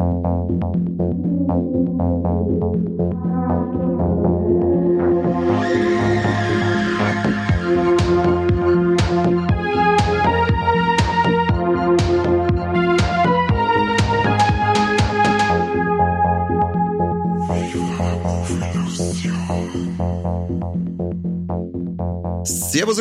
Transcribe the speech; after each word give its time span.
Thank 0.00 0.98
you. 0.98 1.09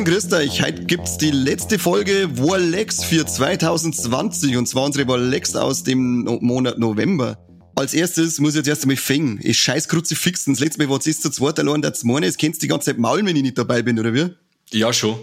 Grüßt 0.10 0.34
euch. 0.34 0.64
Heute 0.64 0.86
gibt's 0.86 1.20
die 1.20 1.30
letzte 1.30 1.78
Folge 1.78 2.28
Warlex 2.36 3.04
für 3.04 3.28
2020 3.28 4.58
und 4.58 4.68
zwar 4.68 4.86
unsere 4.86 5.08
Warlex 5.08 5.56
aus 5.56 5.84
dem 5.84 6.24
Monat 6.42 6.80
November. 6.80 7.38
Als 7.76 7.94
erstes 7.94 8.40
muss 8.40 8.54
ich 8.54 8.58
jetzt 8.58 8.70
erst 8.70 8.82
einmal 8.86 8.98
fängen. 8.98 9.40
Ich 9.44 9.60
scheiß 9.60 9.88
Kruzifixen. 9.88 10.56
Das 10.56 10.62
letzte 10.62 10.82
Mal 10.82 10.90
war 10.90 10.98
es 10.98 11.22
zu 11.22 11.30
zweit 11.30 11.60
allein, 11.60 11.84
der 11.84 11.94
Zmane. 11.94 12.26
Es 12.26 12.38
kennst 12.38 12.64
die 12.64 12.68
ganze 12.68 12.88
Zeit 12.88 12.98
maulen, 12.98 13.28
wenn 13.28 13.36
ich 13.36 13.44
nicht 13.44 13.60
dabei 13.60 13.84
bin, 13.84 14.00
oder 14.00 14.12
wie? 14.16 14.34
Ja, 14.72 14.92
schon. 14.92 15.16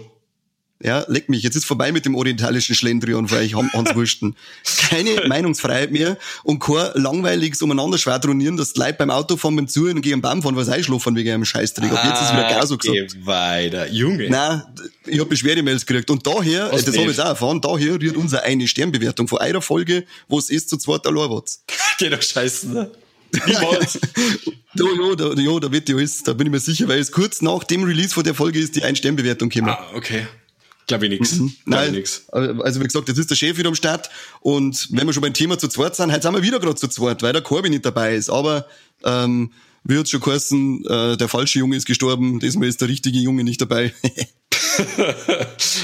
Ja, 0.83 1.03
leck 1.07 1.27
mich. 1.27 1.41
Jetzt 1.41 1.55
ist 1.55 1.65
vorbei 1.65 1.91
mit 1.91 2.05
dem 2.05 2.13
orientalischen 2.13 2.75
Schlendrian 2.75 3.27
für 3.27 3.37
euch 3.37 3.55
Hans 3.55 3.95
Wursten. 3.95 4.35
Keine 4.89 5.21
Meinungsfreiheit 5.27 5.91
mehr 5.91 6.17
und 6.43 6.59
kein 6.59 6.91
langweiliges 6.93 7.61
umeinander 7.63 7.97
schwadronieren, 7.97 8.57
dass 8.57 8.73
die 8.73 8.79
Leute 8.79 8.93
beim 8.93 9.09
Autofahren 9.09 9.55
beim 9.55 9.67
Zuhören 9.67 9.97
und 9.97 10.01
gehen 10.03 10.21
Baum 10.21 10.43
fahren, 10.43 10.55
was 10.55 10.69
einschlafen 10.69 11.15
wegen 11.15 11.31
einem 11.31 11.45
Scheißdreck. 11.45 11.91
Ab 11.91 12.05
jetzt 12.05 12.21
ist 12.21 12.31
wieder 12.31 12.49
gar 12.49 12.67
so 12.67 12.77
gesagt. 12.77 13.15
Geh 13.15 13.25
weiter. 13.25 13.89
Junge. 13.89 14.29
Nein, 14.29 14.61
ich 15.07 15.19
hab 15.19 15.29
Beschwerdemails 15.29 15.83
gekriegt. 15.85 16.11
Und 16.11 16.25
daher, 16.27 16.71
Was 16.71 16.85
das 16.85 16.95
habe 16.95 17.11
ich 17.11 17.19
auch 17.19 17.25
erfahren, 17.25 17.59
daher 17.59 17.99
rührt 17.99 18.15
unsere 18.15 18.43
eine 18.43 18.67
Sternbewertung 18.67 19.27
von 19.27 19.39
eurer 19.39 19.61
Folge, 19.61 20.05
wo 20.27 20.37
es 20.37 20.51
ist 20.51 20.69
zu 20.69 20.77
zweit 20.77 21.07
allein 21.07 21.29
war's. 21.31 21.63
Geh 21.97 22.09
doch 22.09 22.21
scheißen, 22.21 22.73
ne? 22.73 22.91
Niemals. 23.45 23.99
Da, 24.75 24.85
ja, 24.85 25.15
da, 25.15 25.33
ja, 25.33 25.59
da 25.59 25.71
wird 25.71 25.87
die 25.87 25.93
alles, 25.95 26.23
da 26.23 26.33
bin 26.33 26.47
ich 26.47 26.51
mir 26.51 26.59
sicher, 26.59 26.87
weil 26.87 26.99
es 26.99 27.11
kurz 27.11 27.41
nach 27.41 27.63
dem 27.63 27.83
Release 27.83 28.13
von 28.13 28.23
der 28.23 28.35
Folge 28.35 28.59
ist 28.59 28.75
die 28.75 28.83
Ein-Sternbewertung 28.83 29.49
gekommen. 29.49 29.71
ah, 29.71 29.85
okay. 29.95 30.27
Glaub 30.87 31.03
ich 31.03 31.11
ich 31.11 31.31
Mhm. 31.33 31.53
Nein, 31.65 31.91
nix. 31.91 32.23
also 32.29 32.79
wie 32.79 32.85
gesagt, 32.85 33.09
jetzt 33.09 33.17
ist 33.17 33.29
der 33.29 33.35
Chef 33.35 33.57
wieder 33.57 33.67
am 33.69 33.75
Start 33.75 34.09
und 34.39 34.87
wenn 34.91 35.05
wir 35.05 35.13
schon 35.13 35.21
beim 35.21 35.33
Thema 35.33 35.59
zu 35.59 35.67
zweit 35.67 35.95
sind, 35.95 36.11
heute 36.11 36.21
sind 36.21 36.33
wir 36.33 36.41
wieder 36.41 36.59
gerade 36.59 36.75
zu 36.75 36.87
zweit, 36.87 37.21
weil 37.21 37.33
der 37.33 37.41
Corby 37.41 37.69
nicht 37.69 37.85
dabei 37.85 38.15
ist, 38.15 38.29
aber 38.29 38.65
ähm, 39.03 39.51
wie 39.83 39.97
hat's 39.97 40.09
schon 40.09 40.21
geheißen, 40.21 40.85
äh, 40.85 41.17
der 41.17 41.27
falsche 41.27 41.59
Junge 41.59 41.75
ist 41.75 41.85
gestorben, 41.85 42.39
diesmal 42.39 42.67
ist 42.69 42.81
der 42.81 42.87
richtige 42.87 43.19
Junge 43.19 43.43
nicht 43.43 43.61
dabei. 43.61 43.93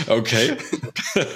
Okay. 0.08 0.56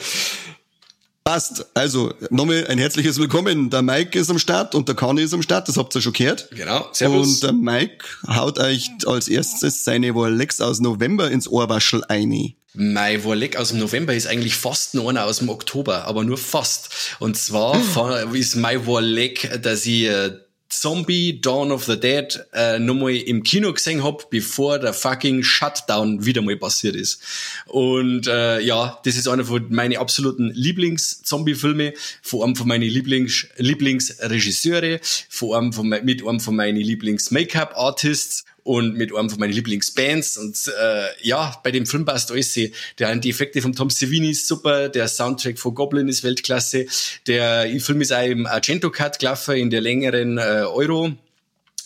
Passt, 1.24 1.66
also 1.74 2.14
nochmal 2.30 2.66
ein 2.68 2.78
herzliches 2.78 3.18
Willkommen, 3.18 3.70
der 3.70 3.82
Mike 3.82 4.18
ist 4.18 4.30
am 4.30 4.40
Start 4.40 4.76
und 4.76 4.88
der 4.88 4.96
Kani 4.96 5.24
ist 5.24 5.34
am 5.34 5.42
Start, 5.42 5.68
das 5.68 5.76
habt 5.76 5.94
ihr 5.96 6.02
schon 6.02 6.14
gehört. 6.14 6.50
Genau. 6.52 6.88
Servus. 6.94 7.28
Und 7.28 7.44
der 7.44 7.52
Mike 7.52 8.06
haut 8.28 8.60
euch 8.60 8.90
als 9.06 9.28
erstes 9.28 9.84
seine 9.84 10.16
Warlex 10.16 10.62
aus 10.62 10.80
November 10.80 11.30
ins 11.30 11.50
Ohrwaschel 11.50 12.04
ein. 12.08 12.54
Mein 12.80 13.24
Warleck 13.26 13.56
aus 13.58 13.70
dem 13.70 13.80
November 13.80 14.14
ist 14.14 14.28
eigentlich 14.28 14.54
fast 14.54 14.94
noch 14.94 15.10
einer 15.10 15.26
aus 15.26 15.40
dem 15.40 15.50
Oktober, 15.50 16.06
aber 16.06 16.24
nur 16.24 16.38
fast. 16.38 16.90
Und 17.18 17.36
zwar 17.36 17.74
von- 17.82 18.36
ist 18.36 18.56
mein 18.56 18.86
Warleck, 18.86 19.60
dass 19.64 19.84
ich 19.88 20.04
äh, 20.04 20.30
Zombie 20.70 21.42
Dawn 21.42 21.72
of 21.72 21.86
the 21.86 22.00
Dead 22.00 22.40
äh, 22.54 22.78
nochmal 22.78 23.16
im 23.16 23.42
Kino 23.42 23.74
gesehen 23.74 24.04
hab, 24.04 24.30
bevor 24.30 24.78
der 24.78 24.94
fucking 24.94 25.42
Shutdown 25.42 26.24
wieder 26.24 26.44
mal 26.44 26.56
passiert 26.56 26.96
ist. 26.96 27.20
Und 27.66 28.28
äh, 28.28 28.60
ja, 28.60 29.00
das 29.04 29.16
ist 29.16 29.28
einer 29.28 29.46
von 29.46 29.66
meinen 29.74 29.98
absoluten 29.98 30.52
Lieblings-Zombie-Filme, 30.54 31.94
von 32.22 32.44
einem 32.44 32.56
von 32.56 32.68
meinen 32.68 32.88
Lieblings 32.88 33.48
Lieblingsregisseure, 33.56 35.00
von 35.30 35.56
einem 35.58 35.74
von, 35.74 35.88
mit 35.88 36.22
einem 36.28 36.40
von 36.40 36.56
meinen 36.56 36.78
Lieblings-Make-up-Artists 36.78 38.46
und 38.68 38.96
mit 38.96 39.16
einem 39.16 39.30
von 39.30 39.40
meinen 39.40 39.54
Lieblingsbands. 39.54 40.38
Und 40.38 40.72
äh, 40.80 41.06
ja, 41.22 41.58
bei 41.64 41.72
dem 41.72 41.86
Film 41.86 42.04
passt 42.04 42.32
alles. 42.32 42.54
Der, 43.00 43.16
die 43.16 43.30
Effekte 43.30 43.62
von 43.62 43.74
Tom 43.74 43.90
Savini 43.90 44.32
ist 44.32 44.46
super, 44.46 44.90
der 44.90 45.08
Soundtrack 45.08 45.58
von 45.58 45.74
Goblin 45.74 46.10
ist 46.10 46.24
Weltklasse, 46.24 46.86
der 47.28 47.68
Film 47.80 48.02
ist 48.02 48.12
auch 48.12 48.26
im 48.26 48.46
Argento 48.46 48.92
Cut 48.92 49.20
gelaufen, 49.20 49.56
in 49.56 49.70
der 49.70 49.82
längeren 49.82 50.38
äh, 50.38 50.66
Euro. 50.66 51.14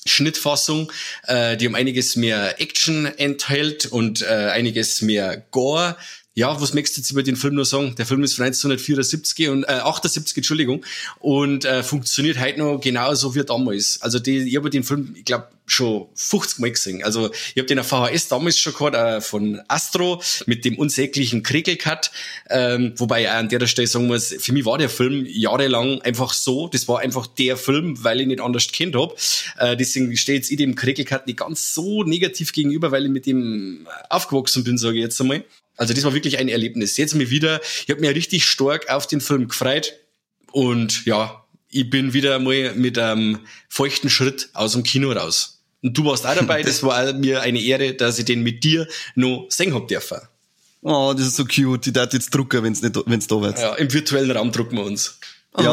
Schnittfassung, 0.03 0.91
äh, 1.27 1.55
die 1.57 1.67
um 1.67 1.75
einiges 1.75 2.15
mehr 2.15 2.59
Action 2.59 3.05
enthält 3.05 3.85
und 3.85 4.23
äh, 4.23 4.25
einiges 4.25 5.03
mehr 5.03 5.45
Gore. 5.51 5.95
Ja, 6.33 6.61
was 6.61 6.73
möchtest 6.73 6.95
du 6.95 7.01
jetzt 7.01 7.11
über 7.11 7.23
den 7.23 7.35
Film 7.35 7.55
nur 7.55 7.65
sagen? 7.65 7.93
Der 7.97 8.05
Film 8.05 8.23
ist 8.23 8.35
von 8.35 8.45
1974 8.45 9.49
und 9.49 9.65
äh, 9.65 9.81
78, 9.83 10.37
Entschuldigung, 10.37 10.85
und 11.19 11.65
äh, 11.65 11.83
funktioniert 11.83 12.39
heute 12.39 12.59
noch 12.59 12.79
genauso 12.79 13.35
wie 13.35 13.43
damals. 13.43 14.01
Also 14.01 14.17
die, 14.17 14.37
ich 14.37 14.55
habe 14.55 14.69
den 14.69 14.85
Film, 14.85 15.13
ich 15.17 15.25
glaube, 15.25 15.49
schon 15.65 16.07
50 16.15 16.59
Mal 16.59 16.71
gesehen. 16.71 17.03
Also 17.03 17.31
ich 17.33 17.57
habe 17.57 17.65
den 17.65 17.79
auf 17.79 17.87
VHS 17.87 18.29
damals 18.29 18.57
schon 18.57 18.73
gehabt, 18.73 18.95
äh, 18.95 19.19
von 19.19 19.61
Astro 19.67 20.21
mit 20.45 20.63
dem 20.63 20.77
unsäglichen 20.79 21.43
Krekelcut. 21.43 22.11
Ähm, 22.49 22.93
wobei 22.95 23.23
ich 23.23 23.29
an 23.29 23.49
der 23.49 23.67
Stelle 23.67 23.87
sagen 23.87 24.07
muss, 24.07 24.33
für 24.39 24.53
mich 24.53 24.63
war 24.63 24.77
der 24.77 24.89
Film 24.89 25.25
jahrelang 25.27 26.01
einfach 26.01 26.31
so. 26.31 26.69
Das 26.69 26.87
war 26.87 26.99
einfach 26.99 27.27
der 27.27 27.57
Film, 27.57 28.01
weil 28.05 28.21
ich 28.21 28.27
nicht 28.27 28.39
anders 28.39 28.71
kennt 28.71 28.95
hab. 28.95 29.17
Äh, 29.57 29.75
deswegen 29.75 30.15
stehe 30.15 30.37
jetzt 30.37 30.49
ich 30.49 30.57
dem 30.57 30.75
Krekelcut 30.75 31.27
nicht 31.27 31.39
ganz 31.39 31.73
so 31.73 32.03
negativ 32.03 32.53
gegenüber, 32.53 32.91
weil 32.91 33.05
ich 33.05 33.11
mit 33.11 33.25
dem 33.25 33.85
aufgewachsen 34.09 34.63
bin, 34.63 34.77
sage 34.77 34.95
ich 34.95 35.03
jetzt 35.03 35.19
einmal. 35.19 35.43
Also 35.81 35.95
das 35.95 36.03
war 36.03 36.13
wirklich 36.13 36.37
ein 36.37 36.47
Erlebnis. 36.47 36.95
Jetzt 36.97 37.15
mir 37.15 37.31
wieder, 37.31 37.59
ich 37.59 37.89
habe 37.89 38.01
mich 38.01 38.09
richtig 38.11 38.45
stark 38.45 38.87
auf 38.91 39.07
den 39.07 39.19
Film 39.19 39.47
gefreut 39.47 39.93
und 40.51 41.07
ja, 41.07 41.43
ich 41.69 41.89
bin 41.89 42.13
wieder 42.13 42.37
mal 42.37 42.75
mit 42.75 42.99
einem 42.99 43.39
feuchten 43.67 44.07
Schritt 44.07 44.49
aus 44.53 44.73
dem 44.73 44.83
Kino 44.83 45.11
raus. 45.11 45.63
Und 45.81 45.97
du 45.97 46.05
warst 46.05 46.27
auch 46.27 46.35
dabei, 46.35 46.61
das 46.61 46.83
war 46.83 47.11
mir 47.13 47.41
eine 47.41 47.59
Ehre, 47.59 47.95
dass 47.95 48.19
ich 48.19 48.25
den 48.25 48.43
mit 48.43 48.63
dir 48.63 48.87
noch 49.15 49.47
sehen 49.49 49.73
hab 49.73 49.87
dürfen. 49.87 50.19
Oh, 50.83 51.15
das 51.17 51.25
ist 51.25 51.37
so 51.37 51.45
cute, 51.45 51.87
ich 51.87 51.93
darf 51.93 52.13
jetzt 52.13 52.29
drucken, 52.29 52.61
wenn's 52.61 52.83
nicht, 52.83 52.95
wenn's 53.07 53.25
da 53.25 53.41
wird. 53.41 53.57
Ja, 53.57 53.69
Ja, 53.69 53.75
im 53.77 53.91
virtuellen 53.91 54.29
Raum 54.29 54.51
drucken 54.51 54.77
wir 54.77 54.85
uns. 54.85 55.17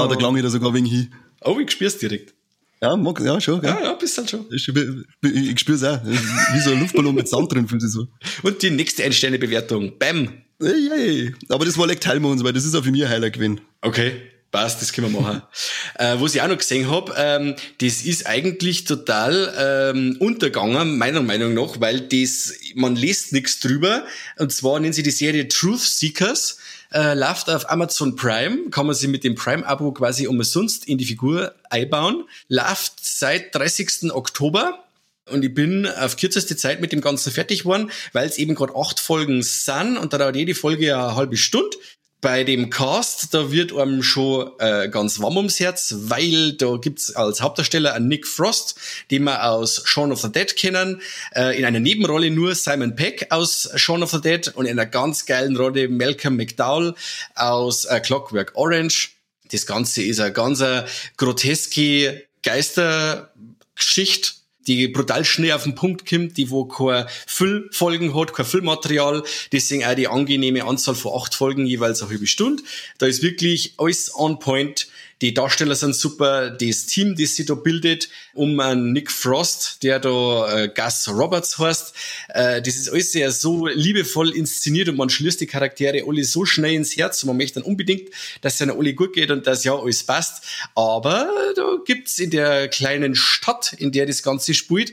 da 0.07 0.17
klang 0.17 0.35
ich 0.39 0.43
da 0.43 0.49
sogar 0.49 0.73
wegen 0.73 0.87
hin. 0.87 1.15
Oh, 1.43 1.59
ich 1.61 1.71
spür's 1.71 1.99
direkt. 1.99 2.33
Ja, 2.81 2.97
mag, 2.97 3.21
ja, 3.21 3.41
schon, 3.41 3.63
Ja, 3.63 3.75
gell? 3.75 3.85
ja, 3.85 3.93
bist 3.95 4.17
halt 4.19 4.31
schon. 4.31 4.47
Ich, 4.53 4.69
ich, 4.69 5.51
ich 5.51 5.59
spür's 5.59 5.83
auch. 5.83 6.01
Wie 6.05 6.61
so 6.61 6.71
ein 6.71 6.81
Luftballon 6.81 7.15
mit 7.15 7.29
Sand 7.29 7.53
drin, 7.53 7.67
fühlt 7.67 7.83
sich 7.83 7.91
so. 7.91 8.07
Und 8.43 8.63
die 8.63 8.71
nächste 8.71 9.05
Ein-Sterne-Bewertung. 9.05 9.99
Bam. 9.99 10.29
Ey, 10.61 10.91
ey. 10.93 11.35
Aber 11.49 11.65
das 11.65 11.77
war 11.79 11.87
like 11.87 12.01
teilen 12.01 12.23
wir 12.23 12.29
uns, 12.31 12.43
weil 12.45 12.53
das 12.53 12.65
ist 12.65 12.75
auch 12.75 12.85
für 12.85 12.91
mich 12.91 13.05
ein 13.05 13.11
Highlight 13.11 13.35
gewesen. 13.35 13.61
Okay, 13.81 14.13
passt, 14.51 14.81
das 14.83 14.93
können 14.93 15.13
wir 15.13 15.21
machen. 15.21 15.43
äh, 15.99 16.17
was 16.19 16.35
ich 16.35 16.43
auch 16.43 16.49
noch 16.49 16.59
gesehen 16.59 16.91
hab, 16.91 17.15
ähm, 17.17 17.55
das 17.81 18.03
ist 18.03 18.27
eigentlich 18.27 18.85
total 18.85 19.55
ähm, 19.57 20.17
untergegangen, 20.21 20.99
meiner 20.99 21.23
Meinung 21.23 21.55
nach, 21.55 21.81
weil 21.81 22.01
das, 22.01 22.55
man 22.75 22.97
liest 22.97 23.33
nichts 23.33 23.61
drüber. 23.61 24.05
Und 24.39 24.53
zwar 24.53 24.81
nennen 24.81 24.93
sie 24.93 25.03
die 25.03 25.11
Serie 25.11 25.47
Truth 25.49 25.81
Seekers. 25.81 26.59
Äh, 26.93 27.15
läuft 27.15 27.51
auf 27.51 27.71
Amazon 27.71 28.17
Prime, 28.17 28.71
kann 28.71 28.87
man 28.87 28.95
sich 28.95 29.09
mit 29.09 29.23
dem 29.23 29.35
Prime-Abo 29.35 29.93
quasi 29.93 30.27
umsonst 30.27 30.87
in 30.87 30.97
die 30.97 31.05
Figur 31.05 31.55
einbauen. 31.69 32.25
Läuft 32.49 32.95
seit 33.05 33.55
30. 33.55 34.13
Oktober. 34.13 34.85
Und 35.31 35.45
ich 35.45 35.53
bin 35.53 35.87
auf 35.87 36.17
kürzeste 36.17 36.57
Zeit 36.57 36.81
mit 36.81 36.91
dem 36.91 37.03
Ganzen 37.03 37.31
fertig 37.31 37.65
geworden, 37.65 37.91
weil 38.15 38.27
es 38.27 38.39
eben 38.39 38.55
gerade 38.55 38.75
acht 38.75 38.99
Folgen 38.99 39.43
sind 39.43 39.99
und 39.99 40.15
da 40.15 40.19
dauert 40.19 40.37
jede 40.37 40.55
Folge 40.55 40.87
ja 40.87 41.09
eine 41.09 41.17
halbe 41.17 41.37
Stunde. 41.37 41.77
Bei 42.21 42.43
dem 42.43 42.69
Cast, 42.69 43.33
da 43.33 43.53
wird 43.53 43.73
einem 43.73 44.03
schon 44.03 44.51
äh, 44.59 44.89
ganz 44.89 45.21
warm 45.21 45.37
ums 45.37 45.61
Herz, 45.61 45.95
weil 45.97 46.55
da 46.55 46.77
gibt's 46.77 47.15
als 47.15 47.41
Hauptdarsteller 47.41 47.95
einen 47.95 48.09
Nick 48.09 48.27
Frost, 48.27 48.75
den 49.13 49.23
wir 49.23 49.45
aus 49.49 49.83
Shaun 49.85 50.11
of 50.11 50.21
the 50.21 50.33
Dead 50.33 50.57
kennen, 50.57 51.01
äh, 51.37 51.57
in 51.57 51.65
einer 51.65 51.79
Nebenrolle 51.79 52.33
nur 52.33 52.57
Simon 52.57 52.97
Peck 52.97 53.29
aus 53.31 53.71
Shaun 53.77 54.03
of 54.03 54.11
the 54.11 54.21
Dead 54.21 54.49
und 54.57 54.67
in 54.67 54.73
einer 54.73 54.87
ganz 54.87 55.27
geilen 55.27 55.57
Rolle 55.57 55.89
Malcolm 55.89 56.37
McDowell 56.37 56.95
aus 57.37 57.85
äh, 57.85 58.01
Clockwork 58.01 58.51
Orange. 58.57 59.11
Das 59.53 59.65
Ganze 59.65 60.03
ist 60.03 60.19
eine 60.19 60.33
ganz 60.33 60.61
äh, 60.61 60.85
groteske 61.19 62.27
Geistergeschichte, 62.43 64.38
die 64.69 64.89
brutal 64.89 65.25
schnell 65.25 65.53
auf 65.53 65.65
den 65.65 65.75
Punkt 65.75 66.09
kommt, 66.09 66.37
die 66.37 66.51
wo 66.51 66.67
keine 66.67 67.07
Füllfolgen 67.27 68.15
hat, 68.15 68.35
kein 68.35 68.47
Füllmaterial, 68.47 69.25
deswegen 69.51 69.85
auch 69.85 69.95
die 69.95 70.09
angenehme 70.09 70.65
Anzahl 70.65 70.95
von 70.95 71.21
acht 71.21 71.35
Folgen, 71.35 71.67
jeweils 71.67 72.03
eine 72.03 72.11
halbe 72.11 72.27
Stunde. 72.27 72.63
Da 72.99 73.07
ist 73.07 73.23
wirklich 73.23 73.75
alles 73.79 74.15
on 74.15 74.39
point. 74.39 74.89
Die 75.21 75.35
Darsteller 75.35 75.75
sind 75.75 75.97
super, 75.97 76.51
das 76.51 76.87
Team, 76.87 77.17
das 77.17 77.35
sie 77.35 77.45
da 77.45 77.55
bildet, 77.55 78.09
um 78.35 78.61
einen 78.61 78.93
Nick 78.93 79.11
Frost, 79.11 79.83
der 79.83 79.99
da 79.99 80.63
äh, 80.63 80.69
Gus 80.69 81.09
Roberts 81.09 81.59
heißt, 81.59 81.95
äh, 82.29 82.63
das 82.63 82.77
ist 82.77 82.89
alles 82.89 83.13
sehr 83.13 83.33
so 83.33 83.67
liebevoll 83.67 84.31
inszeniert 84.31 84.89
und 84.89 84.97
man 84.97 85.11
schließt 85.11 85.41
die 85.41 85.47
Charaktere 85.47 86.05
alle 86.07 86.23
so 86.23 86.45
schnell 86.45 86.75
ins 86.75 86.97
Herz 86.97 87.23
und 87.23 87.29
man 87.29 87.37
möchte 87.37 87.61
dann 87.61 87.69
unbedingt, 87.69 88.11
dass 88.43 88.55
es 88.55 88.61
ihnen 88.61 88.71
alle 88.71 88.95
gut 88.95 89.13
geht 89.13 89.33
und 89.33 89.47
dass 89.47 89.65
ja 89.65 89.77
alles 89.77 90.05
passt. 90.05 90.45
Aber 90.77 91.29
da 91.57 91.79
gibt's 91.85 92.19
in 92.19 92.31
der 92.31 92.69
kleinen 92.69 93.17
Stadt, 93.17 93.73
in 93.77 93.91
der 93.91 94.07
das 94.07 94.23
Ganze 94.23 94.55
spielt, 94.55 94.93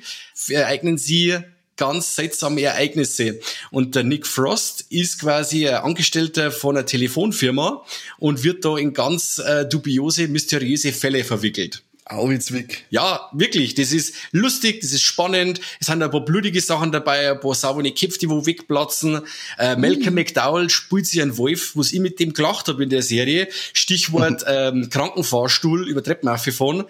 ereignen 0.50 0.98
sie 0.98 1.38
ganz 1.78 2.16
seltsame 2.16 2.62
Ereignisse. 2.62 3.40
Und 3.72 3.96
der 3.96 4.04
Nick 4.04 4.28
Frost 4.28 4.86
ist 4.90 5.20
quasi 5.20 5.68
ein 5.68 5.76
Angestellter 5.76 6.52
von 6.52 6.78
einer 6.78 6.86
Telefonfirma 6.86 7.84
und 8.18 8.44
wird 8.44 8.66
da 8.66 8.78
in 8.78 8.94
ganz 8.94 9.40
äh, 9.40 9.66
dubiose, 9.68 10.28
mysteriöse 10.28 10.94
Fälle 10.94 11.24
verwickelt. 11.24 11.84
Auwitzwick. 12.08 12.86
Ja, 12.92 13.32
wirklich. 13.34 13.74
Das 13.74 13.92
ist 13.92 14.14
lustig, 14.32 14.82
das 14.82 14.92
ist 14.92 15.02
spannend. 15.02 15.60
Es 15.80 15.88
sind 15.88 16.04
ein 16.04 16.12
paar 16.12 16.24
blutige 16.24 16.62
Sachen 16.62 16.92
dabei, 16.92 17.32
ein 17.32 17.40
paar 17.40 17.56
saubere 17.56 17.92
Köpfe, 17.92 18.20
die 18.20 18.30
wo 18.30 18.46
wegplatzen. 18.46 19.22
Äh, 19.58 19.76
Malcolm 19.76 20.14
mhm. 20.14 20.16
McDowell 20.16 20.70
spielt 20.70 21.08
sich 21.08 21.20
einen 21.24 21.36
Wolf, 21.38 21.72
was 21.76 21.94
ich 21.94 22.00
mit 22.00 22.20
dem 22.20 22.34
gelacht 22.34 22.68
habe 22.68 22.84
in 22.84 22.92
der 22.92 23.02
Serie. 23.02 23.48
Stichwort 23.74 24.44
ähm, 24.48 24.92
Krankenfahrstuhl 24.92 25.90
über 25.90 26.04
Treppen 26.04 26.30
aufgefahren 26.30 26.84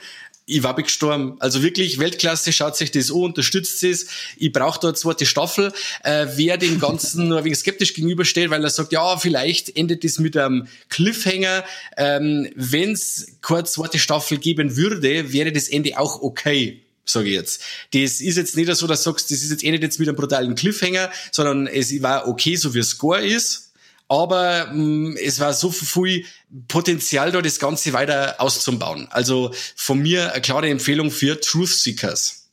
ich 0.45 0.63
war 0.63 0.75
gestorben. 0.75 1.37
Also 1.39 1.63
wirklich 1.63 1.97
Weltklasse, 1.97 2.53
schaut 2.53 2.75
sich 2.75 2.91
das 2.91 3.09
an, 3.09 3.17
unterstützt 3.17 3.83
es. 3.83 4.07
Ich 4.37 4.51
brauche 4.51 4.79
da 4.79 4.89
eine 4.89 4.95
zweite 4.95 5.25
Staffel. 5.25 5.73
Äh, 6.03 6.27
wer 6.35 6.57
dem 6.57 6.79
Ganzen 6.79 7.27
nur 7.27 7.39
ein 7.39 7.45
wenig 7.45 7.57
skeptisch 7.57 7.93
gegenübersteht, 7.93 8.49
weil 8.49 8.63
er 8.63 8.69
sagt, 8.69 8.91
ja, 8.91 9.17
vielleicht 9.17 9.75
endet 9.75 10.03
das 10.03 10.19
mit 10.19 10.37
einem 10.37 10.67
Cliffhanger. 10.89 11.63
Ähm, 11.97 12.49
Wenn 12.55 12.91
es 12.91 13.37
keine 13.41 13.63
zweite 13.63 13.97
Staffel 13.97 14.37
geben 14.37 14.77
würde, 14.77 15.01
wäre 15.33 15.51
das 15.51 15.67
Ende 15.67 15.97
auch 15.97 16.21
okay 16.21 16.81
sage 17.07 17.27
ich 17.29 17.35
jetzt. 17.35 17.61
Das 17.93 18.19
ist 18.19 18.35
jetzt 18.35 18.57
nicht 18.57 18.73
so, 18.73 18.87
dass 18.87 19.03
du 19.03 19.11
sagst, 19.11 19.29
das 19.29 19.43
ist 19.43 19.51
jetzt 19.51 19.63
endet 19.63 19.83
jetzt 19.83 19.99
mit 19.99 20.09
einem 20.09 20.17
brutalen 20.17 20.55
Cliffhanger, 20.55 21.11
sondern 21.31 21.67
es 21.67 22.01
war 22.01 22.27
okay, 22.27 22.55
so 22.55 22.73
wie 22.73 22.79
es 22.79 22.89
Score 22.89 23.23
ist 23.23 23.64
aber 24.07 24.67
mh, 24.67 24.73
mm, 24.73 25.17
es 25.17 25.39
war 25.39 25.53
so 25.53 25.71
viel 25.71 26.25
Potenzial 26.67 27.31
da, 27.31 27.41
das 27.41 27.59
Ganze 27.59 27.93
weiter 27.93 28.35
auszubauen. 28.39 29.07
Also 29.11 29.53
von 29.75 29.99
mir 29.99 30.31
eine 30.33 30.41
klare 30.41 30.69
Empfehlung 30.69 31.11
für 31.11 31.39
Truth 31.39 31.69
Seekers. 31.69 32.44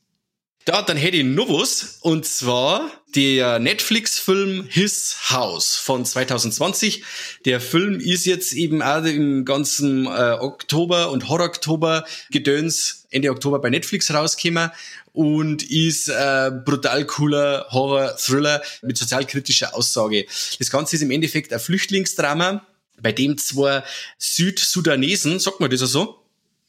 Da, 0.65 0.81
dann 0.81 0.95
hätte 0.95 1.17
ich 1.17 1.25
noch 1.25 1.49
was, 1.49 1.97
und 2.01 2.25
zwar 2.25 2.89
der 3.15 3.59
Netflix-Film 3.59 4.65
His 4.69 5.29
House 5.29 5.75
von 5.75 6.05
2020. 6.05 7.03
Der 7.43 7.59
Film 7.59 7.99
ist 7.99 8.25
jetzt 8.25 8.53
eben 8.53 8.81
auch 8.81 9.03
im 9.03 9.43
ganzen 9.43 10.05
äh, 10.05 10.37
Oktober 10.39 11.11
und 11.11 11.27
Horror-Oktober 11.27 12.05
Gedöns 12.31 13.05
Ende 13.11 13.29
Oktober 13.29 13.59
bei 13.59 13.69
Netflix 13.69 14.11
rausgekommen 14.13 14.71
und 15.11 15.63
ist 15.69 16.07
äh, 16.07 16.49
brutal 16.63 17.05
cooler 17.05 17.67
Horror-Thriller 17.69 18.61
mit 18.81 18.97
sozialkritischer 18.97 19.75
Aussage. 19.75 20.25
Das 20.59 20.69
Ganze 20.69 20.95
ist 20.95 21.01
im 21.01 21.11
Endeffekt 21.11 21.51
ein 21.51 21.59
Flüchtlingsdrama, 21.59 22.65
bei 23.01 23.11
dem 23.11 23.37
zwei 23.37 23.83
Südsudanesen, 24.17 25.39
sagt 25.39 25.59
man 25.59 25.69
das 25.69 25.81
so? 25.81 26.23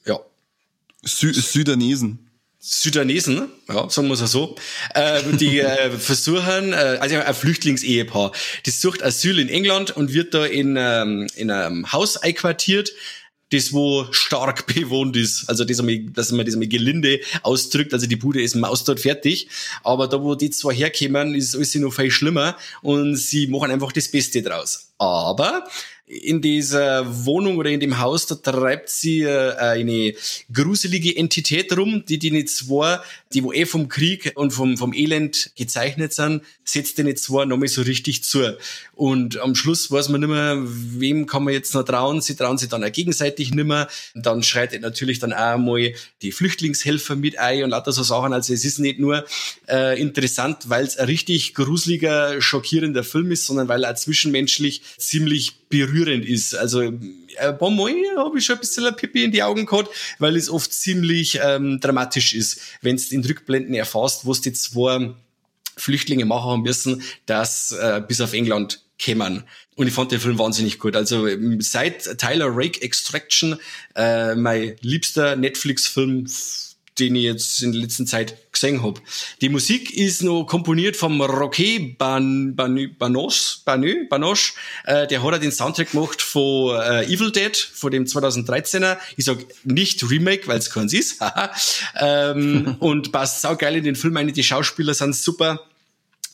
Ja. 0.04 0.18
Sü 1.04 1.32
Südanesen. 1.32 2.23
Sudanesen, 2.66 3.50
ja, 3.68 3.90
sagen 3.90 4.08
wir 4.08 4.14
es 4.14 4.30
so, 4.30 4.56
äh, 4.94 5.22
die 5.34 5.60
äh, 5.60 5.90
versuchen, 5.98 6.72
äh, 6.72 6.96
also 6.98 7.16
ein 7.16 7.34
Flüchtlingsehepaar, 7.34 8.32
das 8.64 8.80
sucht 8.80 9.02
Asyl 9.02 9.38
in 9.38 9.50
England 9.50 9.94
und 9.94 10.14
wird 10.14 10.32
da 10.32 10.46
in, 10.46 10.76
ähm, 10.78 11.26
in 11.36 11.50
einem 11.50 11.92
Haus 11.92 12.16
einquartiert, 12.16 12.90
das 13.52 13.74
wo 13.74 14.06
stark 14.12 14.66
bewohnt 14.74 15.14
ist. 15.14 15.46
Also 15.46 15.66
das 15.66 15.78
einmal, 15.78 15.98
dass 16.06 16.32
man 16.32 16.46
das 16.46 16.54
einmal 16.54 16.68
gelinde 16.68 17.20
ausdrückt. 17.42 17.92
Also 17.92 18.06
die 18.06 18.16
Bude 18.16 18.40
ist 18.40 18.54
Maus 18.54 18.84
dort 18.84 19.00
fertig. 19.00 19.48
Aber 19.82 20.08
da, 20.08 20.22
wo 20.22 20.34
die 20.34 20.48
zwei 20.48 20.72
herkommen, 20.74 21.34
ist 21.34 21.54
alles 21.54 21.74
noch 21.74 21.92
viel 21.92 22.10
schlimmer 22.10 22.56
und 22.80 23.16
sie 23.16 23.46
machen 23.46 23.72
einfach 23.72 23.92
das 23.92 24.08
Beste 24.08 24.40
draus. 24.40 24.94
Aber 24.96 25.66
in 26.06 26.42
dieser 26.42 27.24
Wohnung 27.24 27.56
oder 27.56 27.70
in 27.70 27.80
dem 27.80 27.98
Haus, 27.98 28.26
da 28.26 28.34
treibt 28.34 28.90
sie 28.90 29.22
äh, 29.22 29.56
eine 29.56 30.14
gruselige 30.52 31.16
Entität 31.16 31.74
rum, 31.76 32.04
die 32.06 32.18
die 32.18 32.30
nicht 32.30 32.50
zwei, 32.50 33.00
die 33.34 33.42
wo 33.42 33.52
eh 33.52 33.66
vom 33.66 33.88
Krieg 33.88 34.32
und 34.36 34.52
vom, 34.52 34.78
vom 34.78 34.92
Elend 34.92 35.50
gezeichnet 35.56 36.12
sind, 36.12 36.42
setzt 36.64 36.98
nicht 36.98 37.18
zwei 37.18 37.44
nochmal 37.44 37.68
so 37.68 37.82
richtig 37.82 38.22
zu. 38.22 38.56
Und 38.94 39.38
am 39.38 39.54
Schluss 39.54 39.90
weiß 39.90 40.08
man 40.08 40.20
nicht 40.20 40.30
mehr, 40.30 40.62
wem 40.64 41.26
kann 41.26 41.44
man 41.44 41.52
jetzt 41.52 41.74
noch 41.74 41.82
trauen. 41.82 42.20
Sie 42.20 42.36
trauen 42.36 42.58
sich 42.58 42.68
dann 42.68 42.84
auch 42.84 42.92
gegenseitig 42.92 43.52
nicht 43.52 43.66
mehr. 43.66 43.88
Dann 44.14 44.42
schreitet 44.42 44.82
natürlich 44.82 45.18
dann 45.18 45.32
auch 45.32 45.58
mal 45.58 45.92
die 46.22 46.32
Flüchtlingshelfer 46.32 47.16
mit 47.16 47.38
ein 47.38 47.64
und 47.64 47.70
lauter 47.70 47.92
so 47.92 48.04
Sachen. 48.04 48.32
Also 48.32 48.54
es 48.54 48.64
ist 48.64 48.78
nicht 48.78 49.00
nur 49.00 49.24
äh, 49.68 50.00
interessant, 50.00 50.68
weil 50.68 50.84
es 50.84 50.96
ein 50.96 51.06
richtig 51.06 51.54
gruseliger, 51.54 52.40
schockierender 52.40 53.02
Film 53.02 53.32
ist, 53.32 53.46
sondern 53.46 53.68
weil 53.68 53.84
er 53.84 53.96
zwischenmenschlich 53.96 54.82
ziemlich 54.96 55.54
berührend 55.68 56.24
ist. 56.24 56.54
Also 56.54 56.92
ein 57.38 57.58
paar 57.58 57.70
Mal 57.70 57.94
habe 58.16 58.38
ich 58.38 58.44
schon 58.44 58.56
ein 58.56 58.60
bisschen 58.60 58.86
ein 58.86 58.96
Pipi 58.96 59.24
in 59.24 59.32
die 59.32 59.42
Augen 59.42 59.66
gehabt, 59.66 59.90
weil 60.18 60.36
es 60.36 60.50
oft 60.50 60.72
ziemlich 60.72 61.40
ähm, 61.42 61.80
dramatisch 61.80 62.34
ist, 62.34 62.60
wenn 62.82 62.96
es 62.96 63.12
in 63.12 63.24
Rückblenden 63.24 63.74
erfasst, 63.74 64.26
was 64.26 64.40
die 64.40 64.52
zwei 64.52 65.14
Flüchtlinge 65.76 66.24
machen 66.24 66.50
haben 66.50 66.62
müssen, 66.62 67.02
dass 67.26 67.72
äh, 67.72 68.02
bis 68.06 68.20
auf 68.20 68.32
England 68.32 68.82
kämen. 68.98 69.44
Und 69.76 69.88
ich 69.88 69.92
fand 69.92 70.12
den 70.12 70.20
Film 70.20 70.38
wahnsinnig 70.38 70.78
gut. 70.78 70.94
Also 70.94 71.26
seit 71.58 72.18
Tyler 72.18 72.48
Rake 72.48 72.80
Extraction, 72.80 73.58
äh, 73.96 74.34
mein 74.34 74.76
liebster 74.82 75.36
Netflix-Film 75.36 76.26
den 76.98 77.16
ich 77.16 77.24
jetzt 77.24 77.62
in 77.62 77.72
der 77.72 77.80
letzten 77.80 78.06
Zeit 78.06 78.52
gesehen 78.52 78.82
habe. 78.82 79.00
Die 79.40 79.48
Musik 79.48 79.96
ist 79.96 80.22
noch 80.22 80.44
komponiert 80.44 80.96
vom 80.96 81.20
Roque 81.20 81.96
Ban, 81.98 82.54
Ban, 82.54 82.94
Banos, 82.98 83.62
Banö, 83.64 84.06
Banoche. 84.08 84.52
Äh, 84.84 85.06
der 85.08 85.22
hat 85.22 85.42
den 85.42 85.52
Soundtrack 85.52 85.90
gemacht 85.90 86.22
von 86.22 86.76
äh, 86.80 87.04
Evil 87.04 87.32
Dead, 87.32 87.56
von 87.56 87.90
dem 87.90 88.04
2013er. 88.04 88.98
Ich 89.16 89.24
sag 89.24 89.38
nicht 89.64 90.08
Remake, 90.08 90.46
weil 90.46 90.58
es 90.58 90.70
keins 90.70 90.92
ist. 90.92 91.20
ähm, 92.00 92.76
und 92.80 93.10
passt 93.10 93.42
saugeil 93.42 93.76
in 93.76 93.84
den 93.84 93.96
Film 93.96 94.16
ein. 94.16 94.32
Die 94.32 94.44
Schauspieler 94.44 94.94
sind 94.94 95.16
super. 95.16 95.60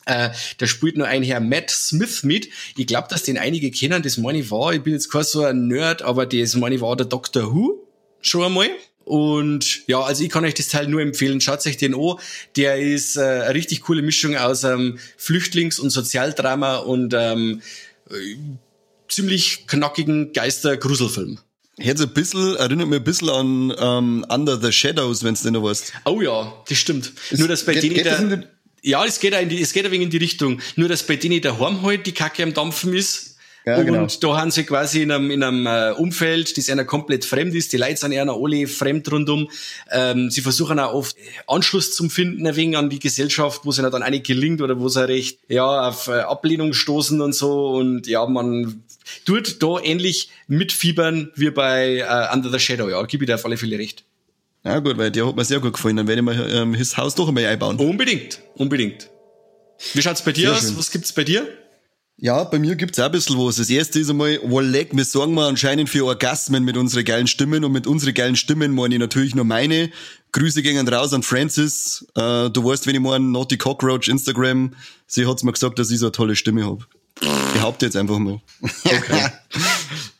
Äh, 0.05 0.29
da 0.57 0.67
spielt 0.67 0.97
nur 0.97 1.07
ein 1.07 1.23
Herr 1.23 1.39
Matt 1.39 1.69
Smith 1.69 2.23
mit. 2.23 2.49
Ich 2.75 2.87
glaube, 2.87 3.07
dass 3.09 3.23
den 3.23 3.37
einige 3.37 3.71
kennen. 3.71 4.01
Das 4.03 4.17
meine 4.17 4.39
ich 4.39 4.51
war. 4.51 4.73
Ich 4.73 4.81
bin 4.81 4.93
jetzt 4.93 5.11
kein 5.11 5.23
so 5.23 5.43
ein 5.43 5.67
Nerd, 5.67 6.01
aber 6.01 6.25
das 6.25 6.55
meine 6.55 6.75
ich 6.75 6.81
war 6.81 6.95
der 6.95 7.05
Doctor 7.07 7.53
Who 7.53 7.87
schon 8.21 8.43
einmal. 8.43 8.69
Und 9.05 9.87
ja, 9.87 10.01
also 10.01 10.23
ich 10.23 10.29
kann 10.29 10.45
euch 10.45 10.53
das 10.53 10.69
Teil 10.69 10.87
nur 10.87 11.01
empfehlen. 11.01 11.41
Schaut 11.41 11.65
euch 11.65 11.77
den 11.77 11.93
an. 11.93 12.17
Der 12.55 12.79
ist 12.79 13.17
äh, 13.17 13.21
eine 13.21 13.53
richtig 13.53 13.81
coole 13.81 14.01
Mischung 14.01 14.35
aus 14.35 14.63
ähm, 14.63 14.99
Flüchtlings- 15.17 15.79
und 15.79 15.89
Sozialdrama 15.89 16.77
und 16.77 17.13
ähm, 17.17 17.61
äh, 18.09 18.13
ziemlich 19.09 19.67
knackigen 19.67 20.33
Geister-Gruselfilm. 20.33 21.39
Jetzt 21.77 22.01
ein 22.01 22.13
bisschen, 22.13 22.55
erinnert 22.57 22.87
mich 22.87 22.99
ein 22.99 23.03
bisschen 23.03 23.29
an 23.29 23.73
ähm, 23.77 24.25
Under 24.29 24.59
the 24.61 24.71
Shadows, 24.71 25.23
wenn 25.23 25.33
es 25.33 25.41
denn 25.41 25.53
noch 25.53 25.63
weißt. 25.63 25.93
Oh 26.05 26.21
ja, 26.21 26.53
das 26.67 26.77
stimmt. 26.77 27.11
Es 27.31 27.39
nur, 27.39 27.47
dass 27.47 27.65
bei 27.65 27.73
denen 27.73 27.95
der, 27.95 28.43
ja, 28.83 29.05
es 29.05 29.19
geht, 29.19 29.33
auch 29.33 29.41
in 29.41 29.49
die, 29.49 29.61
es 29.61 29.73
geht 29.73 29.85
ein 29.85 29.91
wenig 29.91 30.05
in 30.05 30.11
die 30.11 30.17
Richtung. 30.17 30.59
Nur, 30.75 30.89
dass 30.89 31.03
bei 31.03 31.15
denen 31.15 31.41
daheim 31.41 31.81
halt 31.81 32.05
die 32.05 32.13
Kacke 32.13 32.43
am 32.43 32.53
Dampfen 32.53 32.93
ist 32.93 33.30
ja, 33.65 33.77
und 33.77 33.85
genau. 33.85 34.07
da 34.21 34.37
haben 34.37 34.49
sie 34.49 34.63
quasi 34.63 35.03
in 35.03 35.11
einem, 35.11 35.29
in 35.29 35.43
einem 35.43 35.67
äh, 35.67 35.91
Umfeld, 35.91 36.57
das 36.57 36.69
einer 36.69 36.83
komplett 36.83 37.25
fremd 37.25 37.53
ist. 37.53 37.71
Die 37.73 37.77
Leute 37.77 37.97
sind 37.97 38.13
einer 38.13 38.33
alle 38.33 38.65
fremd 38.67 39.11
rundum. 39.11 39.49
Ähm, 39.91 40.31
sie 40.31 40.41
versuchen 40.41 40.79
auch 40.79 40.93
oft 40.93 41.15
Anschluss 41.45 41.93
zu 41.93 42.09
finden, 42.09 42.47
ein 42.47 42.55
wenig 42.55 42.77
an 42.77 42.89
die 42.89 42.99
Gesellschaft, 42.99 43.61
wo 43.63 43.69
es 43.69 43.77
ihnen 43.77 43.91
dann 43.91 44.01
eigentlich 44.01 44.23
gelingt 44.23 44.61
oder 44.61 44.79
wo 44.79 44.89
sie 44.89 45.07
recht, 45.07 45.39
ja, 45.47 45.87
auf 45.87 46.07
äh, 46.07 46.21
Ablehnung 46.21 46.73
stoßen 46.73 47.21
und 47.21 47.33
so. 47.33 47.69
Und 47.69 48.07
ja, 48.07 48.25
man 48.25 48.83
tut 49.25 49.61
da 49.61 49.79
ähnlich 49.79 50.29
mitfiebern 50.47 51.31
wie 51.35 51.51
bei 51.51 51.97
äh, 51.97 52.33
Under 52.33 52.49
the 52.49 52.59
Shadow. 52.59 52.89
Ja, 52.89 53.03
gebe 53.03 53.25
ich 53.25 53.27
dir 53.27 53.35
auf 53.35 53.45
alle 53.45 53.57
Fälle 53.57 53.77
recht. 53.77 54.03
Ja 54.63 54.79
gut, 54.79 54.97
weil 54.97 55.11
der 55.11 55.27
hat 55.27 55.35
mir 55.35 55.45
sehr 55.45 55.59
gut 55.59 55.73
gefallen. 55.73 55.97
Dann 55.97 56.07
werde 56.07 56.21
ich 56.21 56.25
mal 56.25 56.49
ähm, 56.51 56.73
his 56.73 56.97
Haus 56.97 57.13
doch 57.13 57.27
einmal 57.27 57.45
einbauen. 57.45 57.77
Unbedingt, 57.77 58.41
unbedingt. 58.55 59.09
Wie 59.93 60.01
schaut's 60.01 60.23
bei 60.23 60.31
dir 60.31 60.49
sehr 60.49 60.57
aus? 60.57 60.61
Schön. 60.61 60.77
Was 60.77 60.91
gibt's 60.91 61.13
bei 61.13 61.23
dir? 61.23 61.47
Ja, 62.23 62.43
bei 62.43 62.59
mir 62.59 62.75
gibt's 62.75 62.99
auch 62.99 63.05
ein 63.05 63.11
bisschen 63.11 63.35
was. 63.39 63.55
Das 63.55 63.71
erste 63.71 63.99
ist 63.99 64.11
einmal, 64.11 64.39
Walleg, 64.43 64.95
wir 64.95 65.05
sorgen 65.05 65.33
mal 65.33 65.49
anscheinend 65.49 65.89
für 65.89 66.05
Orgasmen 66.05 66.63
mit 66.63 66.77
unseren 66.77 67.03
geilen 67.03 67.25
Stimmen 67.25 67.63
und 67.63 67.71
mit 67.71 67.87
unseren 67.87 68.13
geilen 68.13 68.35
Stimmen 68.35 68.75
meine 68.75 68.93
ich 68.93 68.99
natürlich 68.99 69.33
nur 69.33 69.43
meine. 69.43 69.89
Grüße 70.31 70.61
gehen 70.61 70.87
raus 70.87 71.13
an 71.13 71.23
Francis. 71.23 72.05
Äh, 72.15 72.51
du 72.51 72.63
weißt, 72.63 72.85
wenn 72.85 72.93
ich 72.93 73.01
meine, 73.01 73.25
Naughty 73.25 73.57
Cockroach 73.57 74.07
Instagram, 74.07 74.75
sie 75.07 75.25
hat's 75.25 75.41
mir 75.41 75.51
gesagt, 75.51 75.79
dass 75.79 75.89
ich 75.89 75.97
so 75.97 76.05
eine 76.05 76.11
tolle 76.11 76.35
Stimme 76.35 76.63
hab. 76.63 76.85
Ich 77.21 77.53
Behaupte 77.53 77.87
jetzt 77.87 77.95
einfach 77.95 78.19
mal. 78.19 78.39
Okay. 78.85 79.27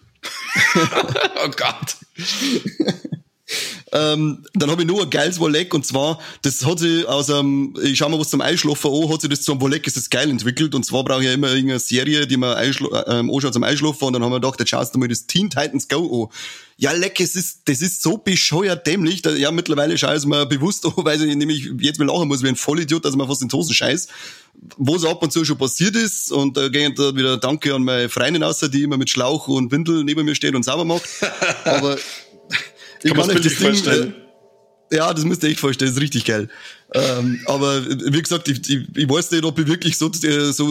oh 1.45 1.49
Gott. 1.55 1.97
Ähm, 3.93 4.45
dann 4.53 4.71
habe 4.71 4.83
ich 4.83 4.87
nur 4.87 5.03
ein 5.03 5.09
geiles 5.09 5.39
Wolleck 5.39 5.73
und 5.73 5.85
zwar, 5.85 6.19
das 6.43 6.65
hat 6.65 6.79
sich 6.79 7.05
aus 7.07 7.29
einem, 7.29 7.75
ich 7.83 7.97
schau 7.97 8.07
mal 8.07 8.19
was 8.19 8.29
zum 8.29 8.39
Einschlafen 8.39 8.89
an, 8.91 9.11
hat 9.11 9.21
sich 9.21 9.29
das 9.29 9.41
zum 9.41 9.59
Wolleck, 9.59 9.85
ist 9.85 9.97
das 9.97 10.09
geil 10.09 10.29
entwickelt. 10.29 10.73
Und 10.75 10.85
zwar 10.85 11.03
brauche 11.03 11.21
ich 11.21 11.27
ja 11.27 11.33
immer 11.33 11.49
irgendeine 11.49 11.79
Serie, 11.79 12.25
die 12.25 12.37
man 12.37 12.57
ähm, 13.07 13.29
anschaut 13.29 13.53
zum 13.53 13.63
Einschlafen. 13.63 14.05
Und 14.05 14.13
dann 14.13 14.23
haben 14.23 14.31
wir 14.31 14.39
gedacht, 14.39 14.59
jetzt 14.59 14.69
schaust 14.69 14.95
du 14.95 14.99
mal 14.99 15.09
das 15.09 15.27
Teen 15.27 15.49
Titans 15.49 15.89
Go 15.89 16.23
an. 16.23 16.37
Ja, 16.77 16.93
leck, 16.93 17.19
es 17.19 17.35
ist, 17.35 17.61
das 17.65 17.81
ist 17.81 18.01
so 18.01 18.17
bescheuert 18.17 18.87
dämlich, 18.87 19.21
da, 19.21 19.31
ja, 19.31 19.51
mittlerweile 19.51 19.97
schaue 19.99 20.11
ich 20.11 20.17
es 20.17 20.25
mir 20.25 20.47
bewusst 20.47 20.83
an, 20.85 20.93
weil 20.97 21.21
ich 21.21 21.35
nämlich 21.35 21.69
jetzt 21.79 21.99
mal 21.99 22.05
lachen 22.05 22.27
muss 22.27 22.41
wie 22.41 22.47
ein 22.47 22.55
Vollidiot, 22.55 23.05
dass 23.05 23.15
man 23.15 23.27
fast 23.27 23.43
in 23.43 23.51
Hosen 23.51 23.75
scheiß, 23.75 24.07
wo 24.77 24.95
es 24.95 25.05
ab 25.05 25.21
und 25.21 25.31
zu 25.31 25.45
schon 25.45 25.59
passiert 25.59 25.95
ist 25.95 26.31
und 26.31 26.57
da 26.57 26.65
äh, 26.65 26.69
gehen 26.71 26.95
da 26.95 27.15
wieder 27.15 27.37
Danke 27.37 27.75
an 27.75 27.83
meine 27.83 28.09
Freundin 28.09 28.41
außer, 28.41 28.67
die 28.67 28.81
immer 28.81 28.97
mit 28.97 29.11
Schlauch 29.11 29.47
und 29.47 29.71
Windel 29.71 30.03
neben 30.03 30.25
mir 30.25 30.33
steht 30.33 30.55
und 30.55 30.63
sauber 30.63 30.85
macht, 30.85 31.03
aber 31.65 31.97
ich 33.03 33.13
kann, 33.13 33.21
kann 33.21 33.29
euch 33.29 33.41
das 33.41 33.55
Ding, 33.55 33.67
vorstellen. 33.67 34.15
Ja, 34.91 35.13
das 35.13 35.23
müsst 35.23 35.41
ihr 35.43 35.49
echt 35.49 35.59
vorstellen, 35.61 35.89
das 35.89 35.97
ist 35.97 36.03
richtig 36.03 36.25
geil. 36.25 36.49
Ähm, 36.93 37.39
aber 37.45 37.85
wie 37.85 38.21
gesagt, 38.21 38.49
ich, 38.49 38.69
ich, 38.69 38.85
ich 38.93 39.09
weiß 39.09 39.31
nicht, 39.31 39.45
ob 39.45 39.57
ich 39.57 39.67
wirklich 39.67 39.97
so, 39.97 40.11
äh, 40.11 40.51
so 40.51 40.69